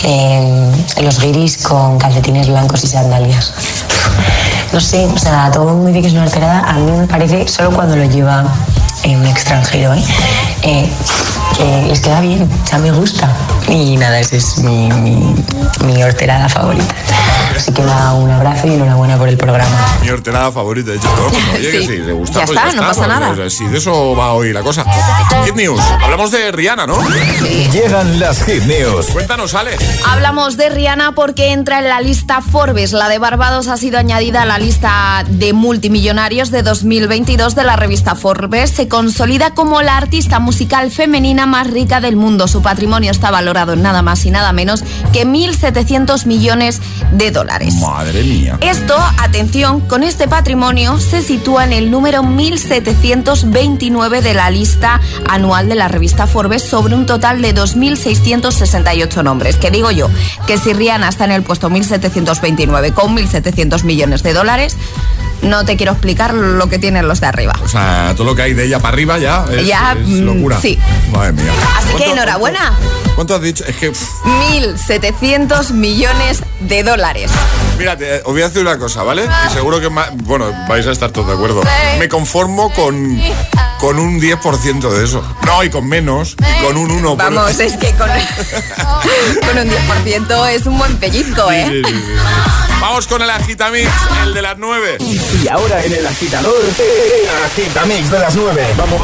eh, 0.04 0.72
los 1.02 1.20
guiris 1.20 1.58
con 1.58 1.98
calcetines 1.98 2.48
blancos 2.48 2.84
y 2.84 2.86
sandalias. 2.86 3.52
No 4.72 4.80
sé, 4.80 5.06
o 5.06 5.18
sea, 5.18 5.50
todo 5.50 5.68
el 5.68 5.74
mundo 5.76 5.88
dice 5.88 6.02
que 6.02 6.06
es 6.08 6.12
una 6.12 6.24
alterada, 6.24 6.60
parece 7.08 7.48
solo 7.48 7.70
cuando 7.72 7.96
lo 7.96 8.04
lleva 8.04 8.44
eh, 9.04 9.16
un 9.16 9.26
extranjero, 9.26 9.94
¿eh? 9.94 10.02
Eh, 10.62 10.90
que 11.56 11.82
les 11.88 12.00
queda 12.00 12.20
bien, 12.20 12.42
o 12.42 12.66
sea, 12.66 12.78
me 12.78 12.90
gusta. 12.90 13.30
Y 13.68 13.96
nada, 13.96 14.18
esa 14.20 14.36
es 14.36 14.58
mi, 14.58 14.88
mi, 14.90 15.34
mi 15.84 16.02
horterada 16.02 16.48
favorita. 16.48 16.94
Así 17.56 17.72
que 17.72 17.82
nada, 17.82 18.12
un 18.14 18.30
abrazo 18.30 18.66
y 18.66 18.74
enhorabuena 18.74 19.16
por 19.16 19.28
el 19.28 19.36
programa. 19.38 19.74
Mi 20.02 20.10
horterada 20.10 20.52
favorita, 20.52 20.90
de 20.90 20.96
hecho. 20.98 21.08
Cuando 21.08 21.38
oye 21.54 21.70
que 21.70 21.80
Sí. 21.80 21.86
sí, 21.86 21.96
le 21.98 22.12
gusta, 22.12 22.40
Ya 22.40 22.46
pues 22.46 22.58
está, 22.58 22.72
no 22.72 22.82
pasa 22.82 22.94
pues, 23.04 23.08
nada. 23.08 23.34
pues, 23.34 23.56
sí, 23.56 23.64
de 23.66 23.78
eso 23.78 24.14
va 24.14 24.32
hoy 24.34 24.52
la 24.52 24.62
cosa. 24.62 24.84
Hit 25.46 25.54
News. 25.54 25.80
Hablamos 26.02 26.30
de 26.32 26.52
Rihanna, 26.52 26.86
¿no? 26.86 26.98
Llegan 27.72 28.20
las 28.20 28.42
Hit 28.44 28.62
News. 28.64 29.06
Cuéntanos, 29.06 29.54
Ale. 29.54 29.76
Hablamos 30.06 30.56
de 30.56 30.68
Rihanna 30.68 31.12
porque 31.12 31.52
entra 31.52 31.78
en 31.78 31.88
la 31.88 32.00
lista 32.00 32.40
Forbes. 32.42 32.92
La 32.92 33.08
de 33.08 33.18
Barbados 33.18 33.68
ha 33.68 33.76
sido 33.78 33.98
añadida 33.98 34.42
a 34.42 34.46
la 34.46 34.58
lista 34.58 35.24
de 35.26 35.52
multimillonarios 35.52 36.50
de 36.50 36.62
2022 36.62 37.54
de 37.54 37.64
la 37.64 37.76
revista 37.76 38.14
Forbes. 38.14 38.70
Se 38.70 38.85
consolida 38.88 39.54
como 39.54 39.82
la 39.82 39.96
artista 39.96 40.38
musical 40.38 40.90
femenina 40.90 41.46
más 41.46 41.70
rica 41.70 42.00
del 42.00 42.16
mundo. 42.16 42.48
Su 42.48 42.62
patrimonio 42.62 43.10
está 43.10 43.30
valorado 43.30 43.74
en 43.74 43.82
nada 43.82 44.02
más 44.02 44.24
y 44.24 44.30
nada 44.30 44.52
menos 44.52 44.82
que 45.12 45.26
1.700 45.26 46.26
millones 46.26 46.80
de 47.12 47.30
dólares. 47.30 47.74
Madre 47.76 48.22
mía. 48.22 48.58
Esto, 48.60 48.96
atención, 49.18 49.80
con 49.80 50.02
este 50.02 50.28
patrimonio 50.28 50.98
se 50.98 51.22
sitúa 51.22 51.64
en 51.64 51.72
el 51.72 51.90
número 51.90 52.22
1729 52.22 54.22
de 54.22 54.34
la 54.34 54.50
lista 54.50 55.00
anual 55.28 55.68
de 55.68 55.74
la 55.74 55.88
revista 55.88 56.26
Forbes 56.26 56.62
sobre 56.62 56.94
un 56.94 57.06
total 57.06 57.42
de 57.42 57.54
2.668 57.54 59.22
nombres. 59.22 59.56
Que 59.56 59.70
digo 59.70 59.90
yo, 59.90 60.08
que 60.46 60.58
si 60.58 60.72
Rihanna 60.72 61.08
está 61.08 61.24
en 61.24 61.32
el 61.32 61.42
puesto 61.42 61.70
1729 61.70 62.92
con 62.92 63.16
1.700 63.16 63.84
millones 63.84 64.22
de 64.22 64.32
dólares, 64.32 64.76
no 65.42 65.64
te 65.64 65.76
quiero 65.76 65.92
explicar 65.92 66.34
lo 66.34 66.68
que 66.68 66.78
tienen 66.78 67.08
los 67.08 67.20
de 67.20 67.26
arriba. 67.26 67.54
O 67.62 67.68
sea, 67.68 68.14
todo 68.16 68.26
lo 68.26 68.34
que 68.34 68.42
hay 68.42 68.54
de 68.54 68.64
ella 68.64 68.75
para 68.78 68.88
arriba 68.94 69.18
ya 69.18 69.44
es, 69.50 69.66
Ya, 69.66 69.92
es 69.92 70.06
mm, 70.06 70.24
locura. 70.24 70.60
sí. 70.60 70.78
Madre 71.12 71.32
mía. 71.32 71.52
Así 71.76 71.86
que 71.88 71.92
¿Cuánto- 71.94 72.12
enhorabuena. 72.12 72.72
¿Cuánto 73.14 73.34
has 73.34 73.40
dicho? 73.42 73.64
Es 73.66 73.76
que, 73.76 73.90
pff, 73.90 74.08
1.700 74.24 75.70
millones 75.72 76.42
de 76.60 76.82
dólares. 76.82 77.30
mírate, 77.78 78.18
os 78.24 78.32
voy 78.32 78.42
a 78.42 78.48
decir 78.48 78.62
una 78.62 78.78
cosa, 78.78 79.02
¿vale? 79.02 79.26
Y 79.48 79.52
seguro 79.52 79.80
que, 79.80 79.88
bueno, 79.88 80.46
vais 80.68 80.86
a 80.86 80.92
estar 80.92 81.10
todos 81.10 81.26
de 81.28 81.32
acuerdo. 81.34 81.62
Me 81.98 82.08
conformo 82.08 82.70
con, 82.72 83.18
con 83.86 84.00
un 84.00 84.20
10% 84.20 84.90
de 84.90 85.04
eso. 85.04 85.22
No, 85.46 85.62
y 85.62 85.70
con 85.70 85.88
menos, 85.88 86.34
y 86.40 86.64
con 86.64 86.76
un 86.76 86.88
1%. 86.88 87.16
Vamos, 87.16 87.60
es 87.60 87.76
que 87.76 87.92
con, 87.92 88.08
con, 89.46 89.58
un 89.58 89.70
10% 89.70 90.50
es 90.50 90.66
un 90.66 90.76
buen 90.76 90.96
pellizco, 90.96 91.52
¿eh? 91.52 91.66
Sí, 91.68 91.82
sí, 91.86 91.94
sí. 91.94 92.12
Vamos 92.80 93.06
con 93.06 93.22
el 93.22 93.30
agitamix, 93.30 93.88
el 94.24 94.34
de 94.34 94.42
las 94.42 94.58
9. 94.58 94.98
Y 94.98 95.46
ahora 95.46 95.84
en 95.84 95.92
el 95.92 96.04
agitador, 96.04 96.56
el 96.58 97.44
agitamix 97.44 98.10
de 98.10 98.18
las 98.18 98.34
9. 98.34 98.74
Vamos. 98.76 99.00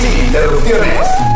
Sin 0.00 0.26
interrupciones. 0.26 1.35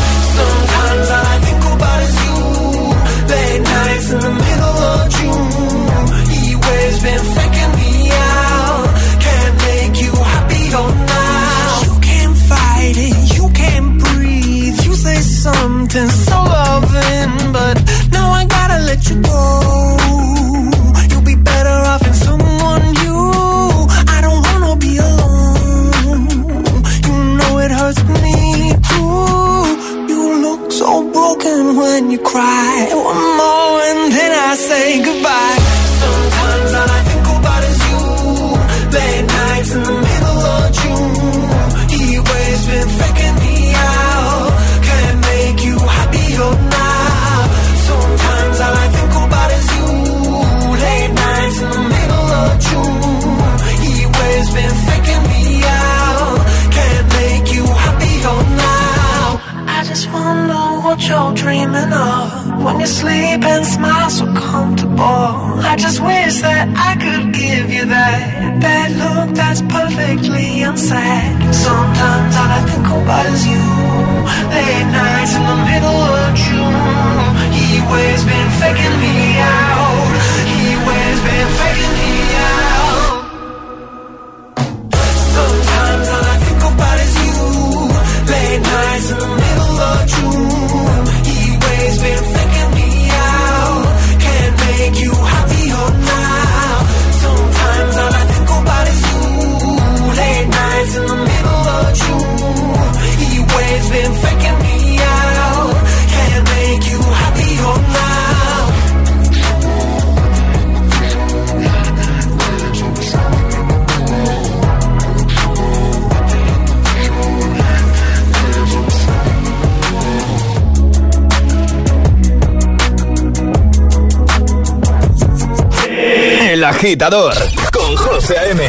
agitador 126.81 127.35
con 127.71 127.95
José 127.95 128.39
A.M. 128.39 128.63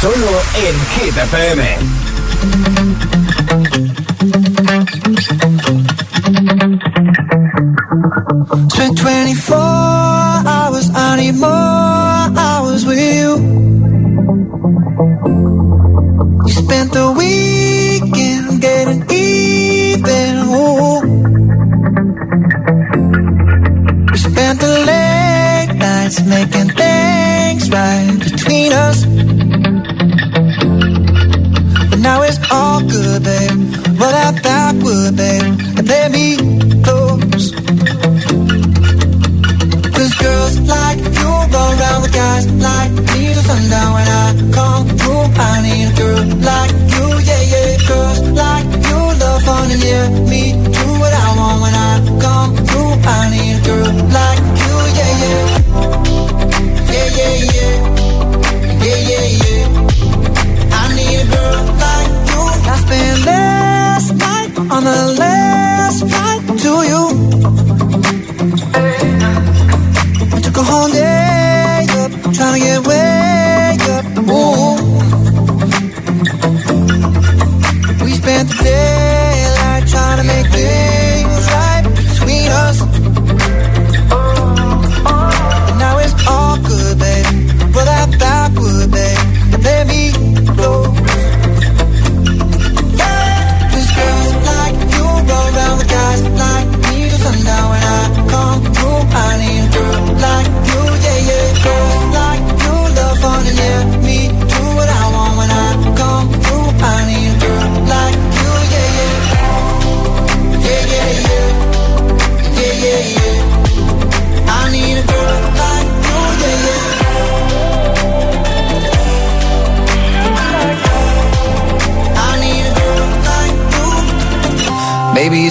Solo 0.00 0.40
en 0.54 0.74
Hit 1.02 1.14
FM. 1.18 1.76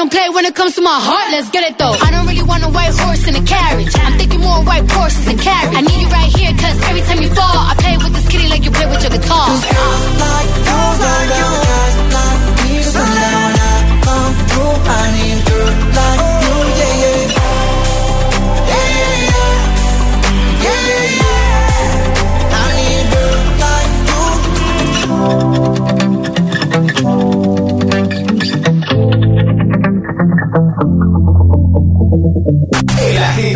Don't 0.00 0.10
play 0.10 0.30
when 0.30 0.46
it 0.46 0.54
comes 0.54 0.76
to 0.76 0.80
my 0.80 0.96
heart, 0.96 1.28
let's 1.30 1.50
get 1.50 1.62
it 1.62 1.76
though. 1.76 1.92
I 1.92 2.10
don't 2.10 2.26
really 2.26 2.42
want 2.42 2.64
a 2.64 2.70
white 2.72 2.96
horse 2.96 3.28
in 3.28 3.36
a 3.36 3.44
carriage. 3.44 3.92
I'm 4.00 4.16
thinking 4.16 4.40
more 4.40 4.64
white 4.64 4.90
horses 4.90 5.28
and 5.28 5.38
carriage. 5.38 5.76
I 5.76 5.82
need 5.82 6.00
you 6.00 6.08
right 6.08 6.32
here, 6.40 6.56
cause 6.56 6.80
every 6.88 7.02
time 7.02 7.20
you 7.20 7.28
fall, 7.28 7.68
I 7.68 7.74
play 7.76 7.98
with 7.98 8.14
this 8.16 8.26
kitty 8.32 8.48
like 8.48 8.64
you 8.64 8.70
play 8.70 8.86
with 8.86 9.02
your 9.04 9.12
guitar. 9.12 9.44
Cause 9.52 9.60
girls 9.60 10.04
like 10.24 10.50
you, 10.56 10.80
like 11.04 11.32
you, 11.36 11.50
guys 11.68 11.96
like 12.16 12.42
me. 12.64 12.80
So 12.80 12.96
now 12.96 13.44
when 13.44 13.60
I 13.60 13.76
come 14.00 14.34
through, 14.48 14.76
I 14.88 15.04
need 15.20 15.38
girl 15.44 15.68
like 15.92 16.29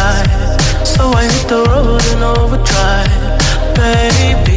sky. 0.00 0.84
So 0.84 1.10
I 1.10 1.24
hit 1.24 1.48
the 1.48 1.60
road 1.70 2.04
in 2.12 2.22
overdrive, 2.22 3.74
baby. 3.76 4.49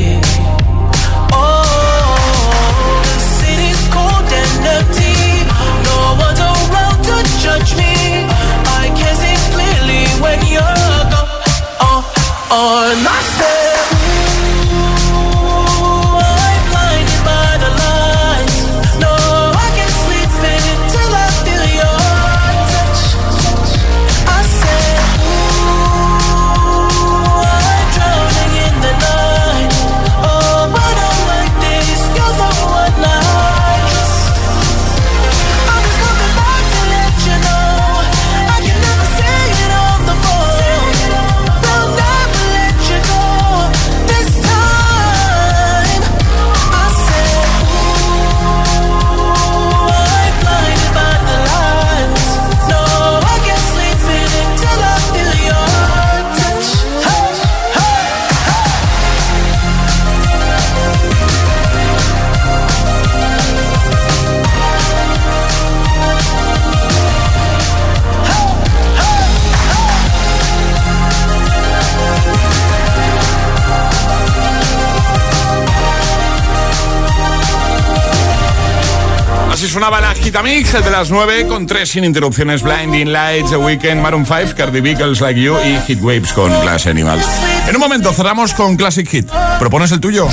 El 80.73 80.83
de 80.83 80.89
las 80.89 81.11
9, 81.11 81.45
con 81.47 81.67
tres 81.67 81.89
sin 81.89 82.03
interrupciones: 82.03 82.63
Blinding 82.63 83.13
Lights, 83.13 83.51
The 83.51 83.57
Weeknd, 83.57 84.01
Maroon 84.01 84.25
5, 84.25 84.55
Cardi 84.57 84.81
B, 84.81 84.95
Girls 84.95 85.21
Like 85.21 85.39
You 85.39 85.55
y 85.63 85.79
Hit 85.85 86.01
Waves 86.01 86.33
con 86.33 86.49
Glass 86.61 86.87
Animals. 86.87 87.23
En 87.67 87.75
un 87.75 87.79
momento 87.79 88.11
cerramos 88.11 88.55
con 88.55 88.75
Classic 88.75 89.07
Hit. 89.07 89.29
¿Propones 89.59 89.91
el 89.91 89.99
tuyo? 89.99 90.27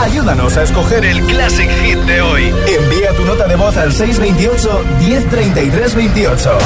Ayúdanos 0.00 0.56
a 0.56 0.62
escoger 0.62 1.04
el 1.04 1.20
Classic 1.26 1.68
Hit 1.82 1.98
de 1.98 2.22
hoy. 2.22 2.44
Envía 2.66 3.14
tu 3.14 3.26
nota 3.26 3.46
de 3.46 3.56
voz 3.56 3.76
al 3.76 3.92
628 3.92 4.84
1033 5.00 5.94
28. 5.94 6.58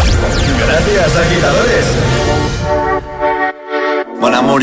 Gracias, 0.67 1.17
agitadores. 1.17 1.87
Mon 4.21 4.35
amour, 4.35 4.63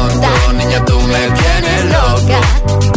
Niña, 0.71 0.85
tú 0.85 1.01
me 1.01 1.27
tienes 1.31 1.85
loca. 1.85 2.39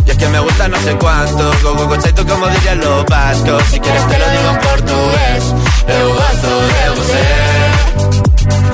Y 0.06 0.10
es 0.10 0.16
que 0.16 0.28
me 0.28 0.38
gusta 0.38 0.68
no 0.68 0.80
sé 0.80 0.96
cuánto, 0.96 1.50
go, 1.60 1.74
go, 1.74 1.88
go, 1.88 1.96
como 2.28 2.46
dirían 2.46 2.78
los 2.78 3.04
vascos. 3.06 3.64
Si 3.64 3.80
quieres 3.80 4.06
te 4.06 4.16
lo 4.16 4.30
digo 4.30 4.50
en 4.50 4.58
portugués, 4.60 5.54
eu 5.88 6.14
gosto 6.14 6.48
de 6.70 6.90
você. 6.94 8.73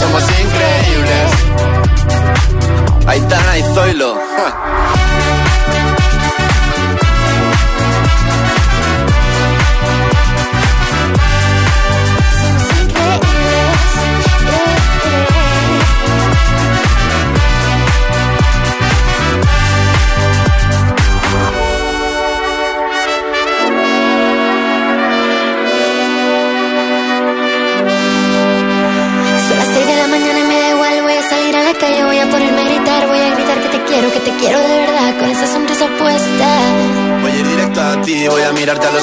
somos 0.00 0.22
increíbles. 0.22 1.30
Aitana 3.06 3.58
y 3.58 3.62
Zoilo. 3.74 4.14
Son 4.14 4.79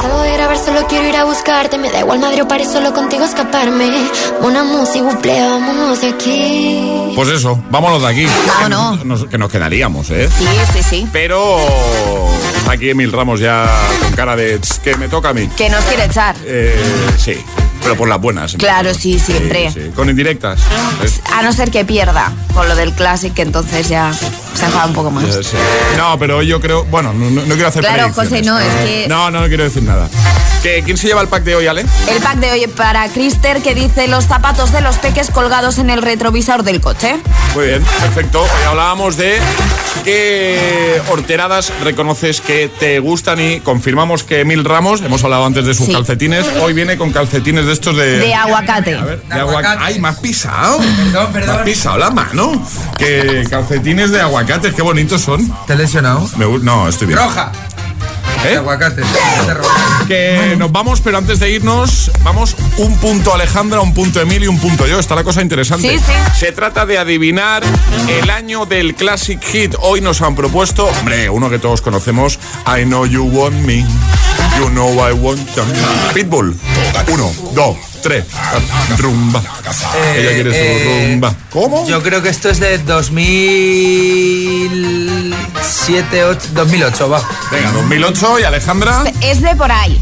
Salgo 0.00 0.20
de 0.22 0.32
grabar, 0.32 0.58
solo 0.58 0.86
quiero 0.86 1.08
ir 1.08 1.16
a 1.16 1.24
buscarte. 1.24 1.78
Me 1.78 1.90
da 1.90 2.00
igual 2.00 2.18
Madrid 2.18 2.42
o 2.42 2.48
París, 2.48 2.68
solo 2.72 2.92
contigo 2.92 3.24
escaparme. 3.24 3.90
Una 4.40 4.64
música, 4.64 5.04
buple, 5.04 5.40
vámonos 5.40 6.00
de 6.00 6.08
aquí. 6.08 7.12
Pues 7.14 7.28
eso, 7.28 7.60
vámonos 7.70 8.02
de 8.02 8.08
aquí. 8.08 8.26
Vámonos. 8.46 9.04
Nos- 9.04 9.24
que 9.26 9.38
nos 9.38 9.50
quedaríamos, 9.50 10.10
¿eh? 10.10 10.28
Sí, 10.36 10.46
sí, 10.72 10.82
sí. 10.82 11.08
Pero 11.12 11.58
está 12.56 12.72
aquí 12.72 12.90
Emil 12.90 13.12
Ramos 13.12 13.40
ya 13.40 13.66
con 14.02 14.12
cara 14.12 14.36
de 14.36 14.58
"Tss, 14.58 14.78
que 14.80 14.96
me 14.96 15.08
toca 15.08 15.30
a 15.30 15.32
mí. 15.34 15.48
Que 15.56 15.68
nos 15.68 15.84
quiere 15.84 16.04
echar. 16.04 16.34
Eh, 16.44 16.74
sí, 17.18 17.44
pero 17.84 17.96
por 17.96 18.08
las 18.08 18.20
buenas. 18.20 18.54
Claro, 18.54 18.92
sí, 18.94 19.18
siempre. 19.20 19.70
Sí, 19.70 19.92
Con 19.94 20.10
indirectas. 20.10 20.58
¿ves? 21.00 21.20
A 21.32 21.42
no 21.42 21.52
ser 21.52 21.70
que 21.70 21.84
pierda 21.84 22.32
con 22.52 22.66
lo 22.68 22.74
del 22.74 22.92
Classic, 22.92 23.32
que 23.32 23.42
entonces 23.42 23.88
ya 23.88 24.12
se 24.12 24.64
enfada 24.64 24.86
un 24.86 24.94
poco 24.94 25.10
más. 25.12 25.24
Eh, 25.24 25.44
sí. 25.44 25.56
No, 25.96 26.18
pero 26.18 26.42
yo 26.42 26.60
creo. 26.60 26.84
Bueno, 26.86 27.12
no, 27.12 27.42
quiero 27.54 27.68
hacer 27.68 27.82
Claro. 27.84 28.12
José, 28.12 28.42
no, 28.42 28.58
es 28.58 28.74
que- 28.84 29.06
No, 29.08 29.30
no, 29.30 29.40
no 29.42 29.46
quiero 29.48 29.64
decir 29.64 29.82
nada. 29.82 30.08
¿Qué- 30.64 30.82
¿Quién 30.82 30.96
se 30.96 31.06
lleva 31.08 31.20
el 31.20 31.28
pack 31.28 31.44
de 31.44 31.54
hoy, 31.56 31.66
Ale? 31.66 31.84
El 32.08 32.22
pack 32.22 32.36
de 32.38 32.50
hoy 32.50 32.66
para 32.68 33.06
Crister 33.10 33.60
que 33.60 33.74
dice 33.74 34.08
los 34.08 34.24
zapatos 34.24 34.72
de 34.72 34.80
los 34.80 34.96
peques 34.96 35.30
colgados 35.30 35.76
en 35.76 35.90
el 35.90 36.00
retrovisor 36.00 36.62
del 36.62 36.80
coche. 36.80 37.16
Muy 37.54 37.66
bien, 37.66 37.84
perfecto. 38.00 38.40
Hoy 38.40 38.48
hablábamos 38.66 39.18
de 39.18 39.38
qué 40.04 41.02
horteradas 41.10 41.70
reconoces 41.82 42.40
que 42.40 42.70
te 42.80 42.98
gustan 42.98 43.40
y 43.40 43.60
confirmamos 43.60 44.24
que 44.24 44.40
Emil 44.40 44.64
Ramos, 44.64 45.02
hemos 45.02 45.22
hablado 45.22 45.44
antes 45.44 45.66
de 45.66 45.74
sus 45.74 45.86
Sí. 45.86 45.92
calcetines, 45.92 46.46
hoy 46.62 46.72
viene 46.72 46.96
con 46.96 47.12
calcetines 47.12 47.66
de 47.66 47.72
estos 47.72 47.94
de... 47.96 48.18
De 48.20 48.34
aguacate. 48.34 48.96
A 48.96 49.04
ver, 49.04 49.22
de 49.22 49.34
aguacate. 49.34 49.78
Ay, 49.82 50.00
has 50.02 50.18
pisado. 50.20 50.78
Perdón, 51.12 51.32
perdón. 51.32 51.56
Has 51.58 51.62
pisado 51.62 51.98
la 51.98 52.08
mano. 52.10 52.66
Que 52.96 53.44
calcetines 53.50 54.10
de 54.12 54.20
aguacates, 54.22 54.72
qué 54.74 54.80
bonitos 54.80 55.20
son. 55.20 55.46
¿Te 55.66 55.74
he 55.74 55.76
lesionado? 55.76 56.26
Me 56.38 56.46
no, 56.60 56.88
estoy 56.88 57.08
bien. 57.08 57.18
Roja. 57.18 57.52
¿Eh? 58.44 58.56
Aguacate. 58.56 59.02
Que 60.06 60.54
nos 60.58 60.70
vamos, 60.70 61.00
pero 61.00 61.18
antes 61.18 61.38
de 61.38 61.50
irnos, 61.50 62.10
vamos 62.22 62.56
un 62.76 62.96
punto 62.98 63.34
Alejandra, 63.34 63.80
un 63.80 63.94
punto 63.94 64.20
Emilio 64.20 64.46
y 64.46 64.48
un 64.48 64.58
punto 64.58 64.86
yo. 64.86 64.98
Está 64.98 65.14
la 65.14 65.24
cosa 65.24 65.40
interesante. 65.42 65.90
Sí, 65.90 65.98
sí. 65.98 66.12
Se 66.38 66.52
trata 66.52 66.84
de 66.86 66.98
adivinar 66.98 67.62
el 68.08 68.30
año 68.30 68.66
del 68.66 68.94
Classic 68.94 69.42
Hit. 69.42 69.74
Hoy 69.80 70.00
nos 70.00 70.20
han 70.22 70.34
propuesto, 70.34 70.86
hombre, 70.86 71.30
uno 71.30 71.48
que 71.48 71.58
todos 71.58 71.80
conocemos, 71.80 72.38
I 72.66 72.84
Know 72.84 73.06
You 73.06 73.24
Want 73.24 73.56
Me, 73.64 73.84
You 74.58 74.68
Know 74.70 74.92
I 75.08 75.12
Want 75.12 75.40
You. 75.56 75.62
Pitbull. 76.12 76.54
Uno, 77.08 77.32
dos, 77.54 77.76
tres. 78.02 78.24
Rumba. 78.98 79.42
Ella 80.16 80.30
quiere 80.32 80.50
su 80.50 80.56
eh, 80.56 81.08
rumba. 81.10 81.34
¿Cómo? 81.50 81.88
Yo 81.88 82.02
creo 82.02 82.22
que 82.22 82.28
esto 82.28 82.50
es 82.50 82.60
de 82.60 82.78
2007, 85.54 86.24
8, 86.24 86.48
2008, 86.52 87.08
va. 87.08 87.22
Venga, 87.50 87.70
2008 87.72 88.40
y 88.40 88.42
Alejandra. 88.44 89.04
Es 89.20 89.40
de 89.40 89.54
por 89.56 89.70
ahí. 89.70 90.00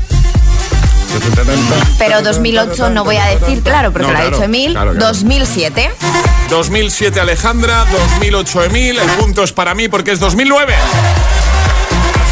Pero 1.98 2.22
2008 2.22 2.90
no 2.90 3.04
voy 3.04 3.16
a 3.16 3.26
decir, 3.26 3.62
claro, 3.62 3.92
porque 3.92 4.06
No, 4.06 4.12
lo 4.12 4.18
ha 4.18 4.20
claro, 4.22 4.36
dicho 4.36 4.44
Emil. 4.44 4.72
claro, 4.72 4.92
claro. 4.92 5.06
2007. 5.08 5.90
2007 6.48 7.20
Alejandra, 7.20 7.84
2008 7.90 8.64
Emil, 8.64 8.98
el 8.98 9.08
punto 9.10 9.42
es 9.42 9.52
para 9.52 9.74
mí 9.74 9.88
porque 9.88 10.12
es 10.12 10.20
2009. 10.20 10.74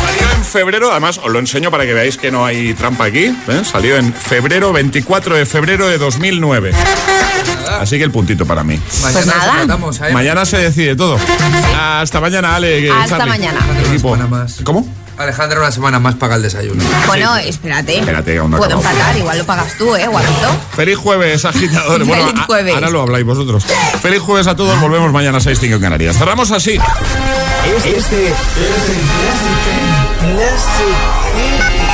Salió 0.02 0.32
en 0.34 0.44
febrero, 0.44 0.90
además 0.90 1.18
os 1.22 1.30
lo 1.30 1.38
enseño 1.38 1.70
para 1.70 1.84
que 1.84 1.92
veáis 1.92 2.16
que 2.16 2.30
no 2.30 2.44
hay 2.44 2.72
trampa 2.74 3.04
aquí. 3.04 3.26
¿eh? 3.26 3.62
Salió 3.70 3.96
en 3.96 4.12
febrero, 4.14 4.72
24 4.72 5.36
de 5.36 5.44
febrero 5.46 5.86
de 5.88 5.98
2009. 5.98 6.72
Así 7.78 7.98
que 7.98 8.04
el 8.04 8.10
puntito 8.10 8.44
para 8.46 8.64
mí. 8.64 8.80
Mañana 9.02 9.26
nada. 9.36 9.52
tratamos, 9.58 10.00
¿eh? 10.00 10.12
Mañana 10.12 10.44
se 10.44 10.58
decide 10.58 10.96
todo. 10.96 11.18
Hasta 11.78 12.20
mañana, 12.20 12.56
Ale. 12.56 12.80
que- 12.82 12.90
Hasta 12.90 13.18
Charlie. 13.18 13.28
mañana. 13.30 13.60
Equipo. 13.86 14.16
¿Cómo? 14.64 14.86
Alejandra, 15.18 15.60
una 15.60 15.70
semana 15.70 15.98
más 15.98 16.14
paga 16.14 16.36
el 16.36 16.42
desayuno. 16.42 16.82
Bueno, 17.06 17.36
espérate. 17.36 17.98
Espérate, 17.98 18.32
que 18.32 18.38
aún 18.38 18.50
no 18.52 18.56
Puedo 18.56 18.76
acabamos. 18.76 18.90
empatar, 18.92 19.18
igual 19.18 19.36
lo 19.38 19.44
pagas 19.44 19.74
tú, 19.76 19.94
¿eh, 19.94 20.06
guapito? 20.06 20.48
Feliz 20.74 20.96
jueves, 20.96 21.44
agitadores. 21.44 22.08
Bueno, 22.08 22.26
Feliz 22.28 22.40
a- 22.40 22.46
jueves. 22.46 22.74
ahora 22.74 22.88
lo 22.90 23.02
habláis 23.02 23.26
vosotros. 23.26 23.64
Feliz 24.00 24.20
jueves 24.22 24.46
a 24.46 24.56
todos. 24.56 24.80
Volvemos 24.80 25.12
mañana 25.12 25.36
a 25.36 25.40
6.05 25.42 25.74
en 25.76 25.80
Canarias. 25.82 26.16
Cerramos 26.16 26.50
así. 26.52 26.78
Este 27.84 27.98
es 27.98 28.12
el 28.12 28.34
Classic, 30.20 31.19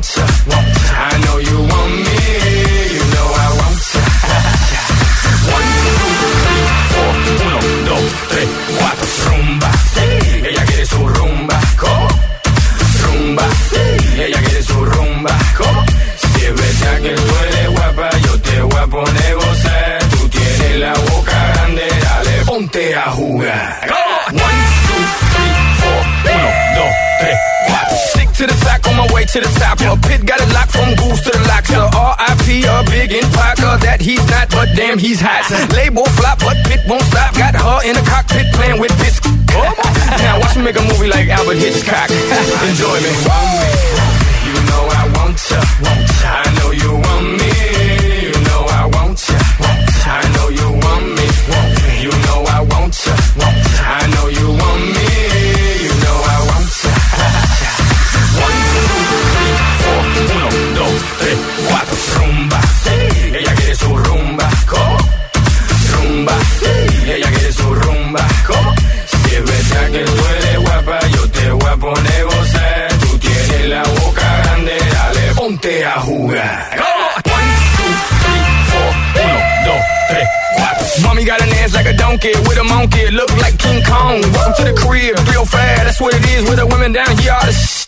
I 0.00 1.20
know 1.24 1.38
you 1.38 1.58
want 1.58 1.92
me, 2.06 2.18
you 2.94 3.04
know 3.14 3.28
I 3.34 3.48
want 3.58 3.78
ya. 4.70 4.82
One, 5.54 5.68
two, 5.98 6.14
three, 6.44 6.66
four, 6.90 7.10
uno, 7.34 7.58
dos, 7.88 8.06
tres, 8.28 8.48
cuatro, 8.78 9.08
rumba. 9.26 9.70
Sí. 9.94 10.06
Ella 10.46 10.64
quiere 10.66 10.86
su 10.86 11.08
rumba, 11.08 11.60
¿cómo? 11.80 12.08
Rumba, 13.02 13.42
sí. 13.70 14.20
ella 14.22 14.40
quiere 14.40 14.62
su 14.62 14.84
rumba, 14.84 15.36
¿cómo? 15.56 15.84
Si 16.16 16.44
es 16.44 16.54
verdad 16.54 17.00
que 17.02 17.10
tú 17.10 17.34
eres 17.42 17.70
guapa, 17.70 18.10
yo 18.24 18.40
te 18.40 18.60
voy 18.62 18.76
a 18.80 18.86
poner 18.86 19.34
gozar. 19.34 19.98
Tú 20.10 20.28
tienes 20.28 20.76
la 20.78 20.94
boca 20.94 21.52
grande, 21.54 21.88
dale, 22.02 22.44
ponte 22.46 22.94
a 22.94 23.10
jugar. 23.10 23.88
One, 24.28 24.62
two, 24.86 25.04
three, 25.34 25.54
four, 25.80 26.34
uno, 26.34 26.50
dos, 26.76 26.94
tres. 27.18 27.47
To 28.38 28.46
the 28.46 28.54
track 28.62 28.86
on 28.86 28.94
my 28.94 29.06
way 29.12 29.24
to 29.24 29.40
the 29.40 29.50
top. 29.58 29.82
A 29.82 29.98
pit 30.06 30.22
got 30.24 30.38
it 30.38 30.46
locked 30.54 30.70
from 30.70 30.94
goose 30.94 31.26
to 31.26 31.34
the 31.34 31.42
locks. 31.50 31.74
So 31.74 31.90
R.I.P. 31.90 32.62
a 32.70 32.86
big 32.86 33.10
in 33.10 33.26
Parker 33.34 33.74
that 33.82 33.98
he's 34.00 34.22
not, 34.30 34.46
but 34.54 34.70
damn 34.78 34.96
he's 34.96 35.18
hot. 35.18 35.42
Label 35.74 36.06
flop, 36.14 36.38
but 36.38 36.54
pit 36.70 36.78
won't 36.86 37.02
stop. 37.10 37.34
Got 37.34 37.58
her 37.58 37.82
in 37.82 37.98
the 37.98 38.04
cockpit 38.06 38.46
playing 38.54 38.78
with 38.78 38.94
bits. 39.02 39.18
now 40.22 40.38
watch 40.38 40.54
me 40.54 40.62
make 40.70 40.78
a 40.78 40.84
movie 40.86 41.10
like 41.10 41.26
Albert 41.26 41.58
Hitchcock. 41.58 42.14
Enjoy 42.14 42.96
me. 43.02 43.10
You 44.46 44.54
know 44.70 44.86
I 44.86 45.02
want 45.18 45.34
ya. 45.50 45.58
I 45.58 46.46
know 46.62 46.70
you 46.70 46.94
want 46.94 47.42
me. 47.42 47.57
Rumba. 66.18 66.36
Ella 67.06 67.30
quiere 67.30 67.52
su 67.52 67.74
rumba. 67.74 68.26
¿Cómo? 68.46 68.74
Si 69.06 69.34
es 69.36 69.44
verdad 69.44 69.90
que 69.92 70.04
tú 70.04 70.12
eres 70.36 70.58
guapa, 70.58 71.00
yo 71.14 71.30
te 71.30 71.50
voy 71.50 71.70
a 71.70 71.76
poner. 71.76 72.26
Tú 73.00 73.18
tienes 73.18 73.68
la 73.68 73.82
boca 73.84 74.42
grande, 74.42 74.78
dale, 74.92 75.34
ponte 75.36 75.84
a 75.84 76.00
jugar. 76.00 76.80
One, 77.24 77.50
two, 77.76 77.94
three, 78.24 78.42
four. 78.70 78.90
Uno, 79.22 79.38
dos, 79.66 79.82
tres, 80.08 80.28
cuatro. 80.56 80.86
Mommy 81.02 81.24
got 81.24 81.40
an 81.40 81.50
ass 81.50 81.74
like 81.74 81.86
a 81.86 81.96
donkey 81.96 82.32
with 82.48 82.58
a 82.58 82.64
monkey, 82.64 83.10
look 83.12 83.30
like 83.38 83.56
King 83.58 83.82
Kong. 83.84 84.20
Welcome 84.32 84.54
to 84.56 84.64
the 84.64 84.74
crib, 84.74 85.16
real 85.30 85.44
fast. 85.46 85.84
That's 85.84 86.00
what 86.00 86.14
it 86.14 86.24
is 86.30 86.42
with 86.48 86.56
the 86.56 86.66
women 86.66 86.92
down 86.92 87.16
here. 87.18 87.32
All 87.32 87.46
the 87.46 87.87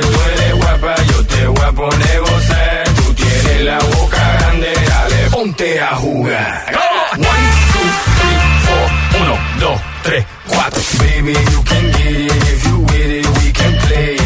Tú 0.00 0.08
eres 0.32 0.54
guapa, 0.56 0.94
yo 1.10 1.26
te 1.26 1.46
voy 1.46 1.64
a 1.64 1.72
poner 1.72 2.20
gozar. 2.20 2.84
Tú 2.96 3.14
tienes 3.14 3.60
la 3.62 3.78
boca 3.78 4.36
grande, 4.38 4.72
dale, 4.88 5.30
ponte 5.30 5.80
a 5.80 5.94
jugar. 5.96 6.74
One, 7.14 7.46
two, 7.72 7.88
three, 8.18 8.38
four, 8.66 9.20
uno, 9.22 9.38
dos, 9.60 9.80
tres, 10.02 10.24
cuatro. 10.48 10.82
Baby, 10.98 11.32
you 11.32 11.62
can 11.64 11.84
get 11.92 12.12
it 12.12 12.42
if 12.52 12.66
you 12.66 12.78
with 12.80 13.10
it, 13.18 13.26
we 13.38 13.52
can 13.52 13.72
play. 13.86 14.16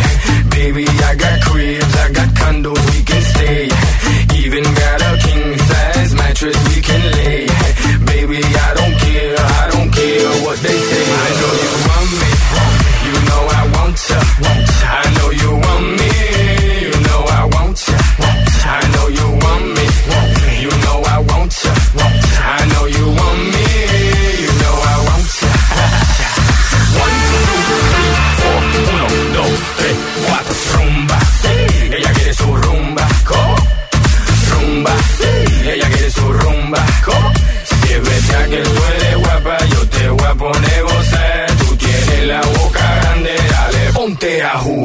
Baby, 0.50 0.84
I 0.88 1.14
got 1.14 1.40
cribs, 1.42 1.96
I 1.96 2.12
got 2.12 2.28
condos, 2.34 2.97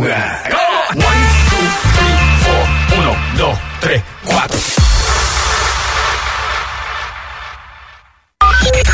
jugar. 0.03 0.49
One, 0.95 1.21
two, 1.49 1.65
three, 1.95 2.15
four, 2.43 2.63
uno, 2.99 3.15
dos, 3.37 3.59
tres, 3.79 4.03
cuatro. 4.25 4.59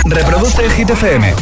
Reproduce 0.05 0.63
el 0.63 0.71
Hit 0.71 0.89
FM. 0.91 1.39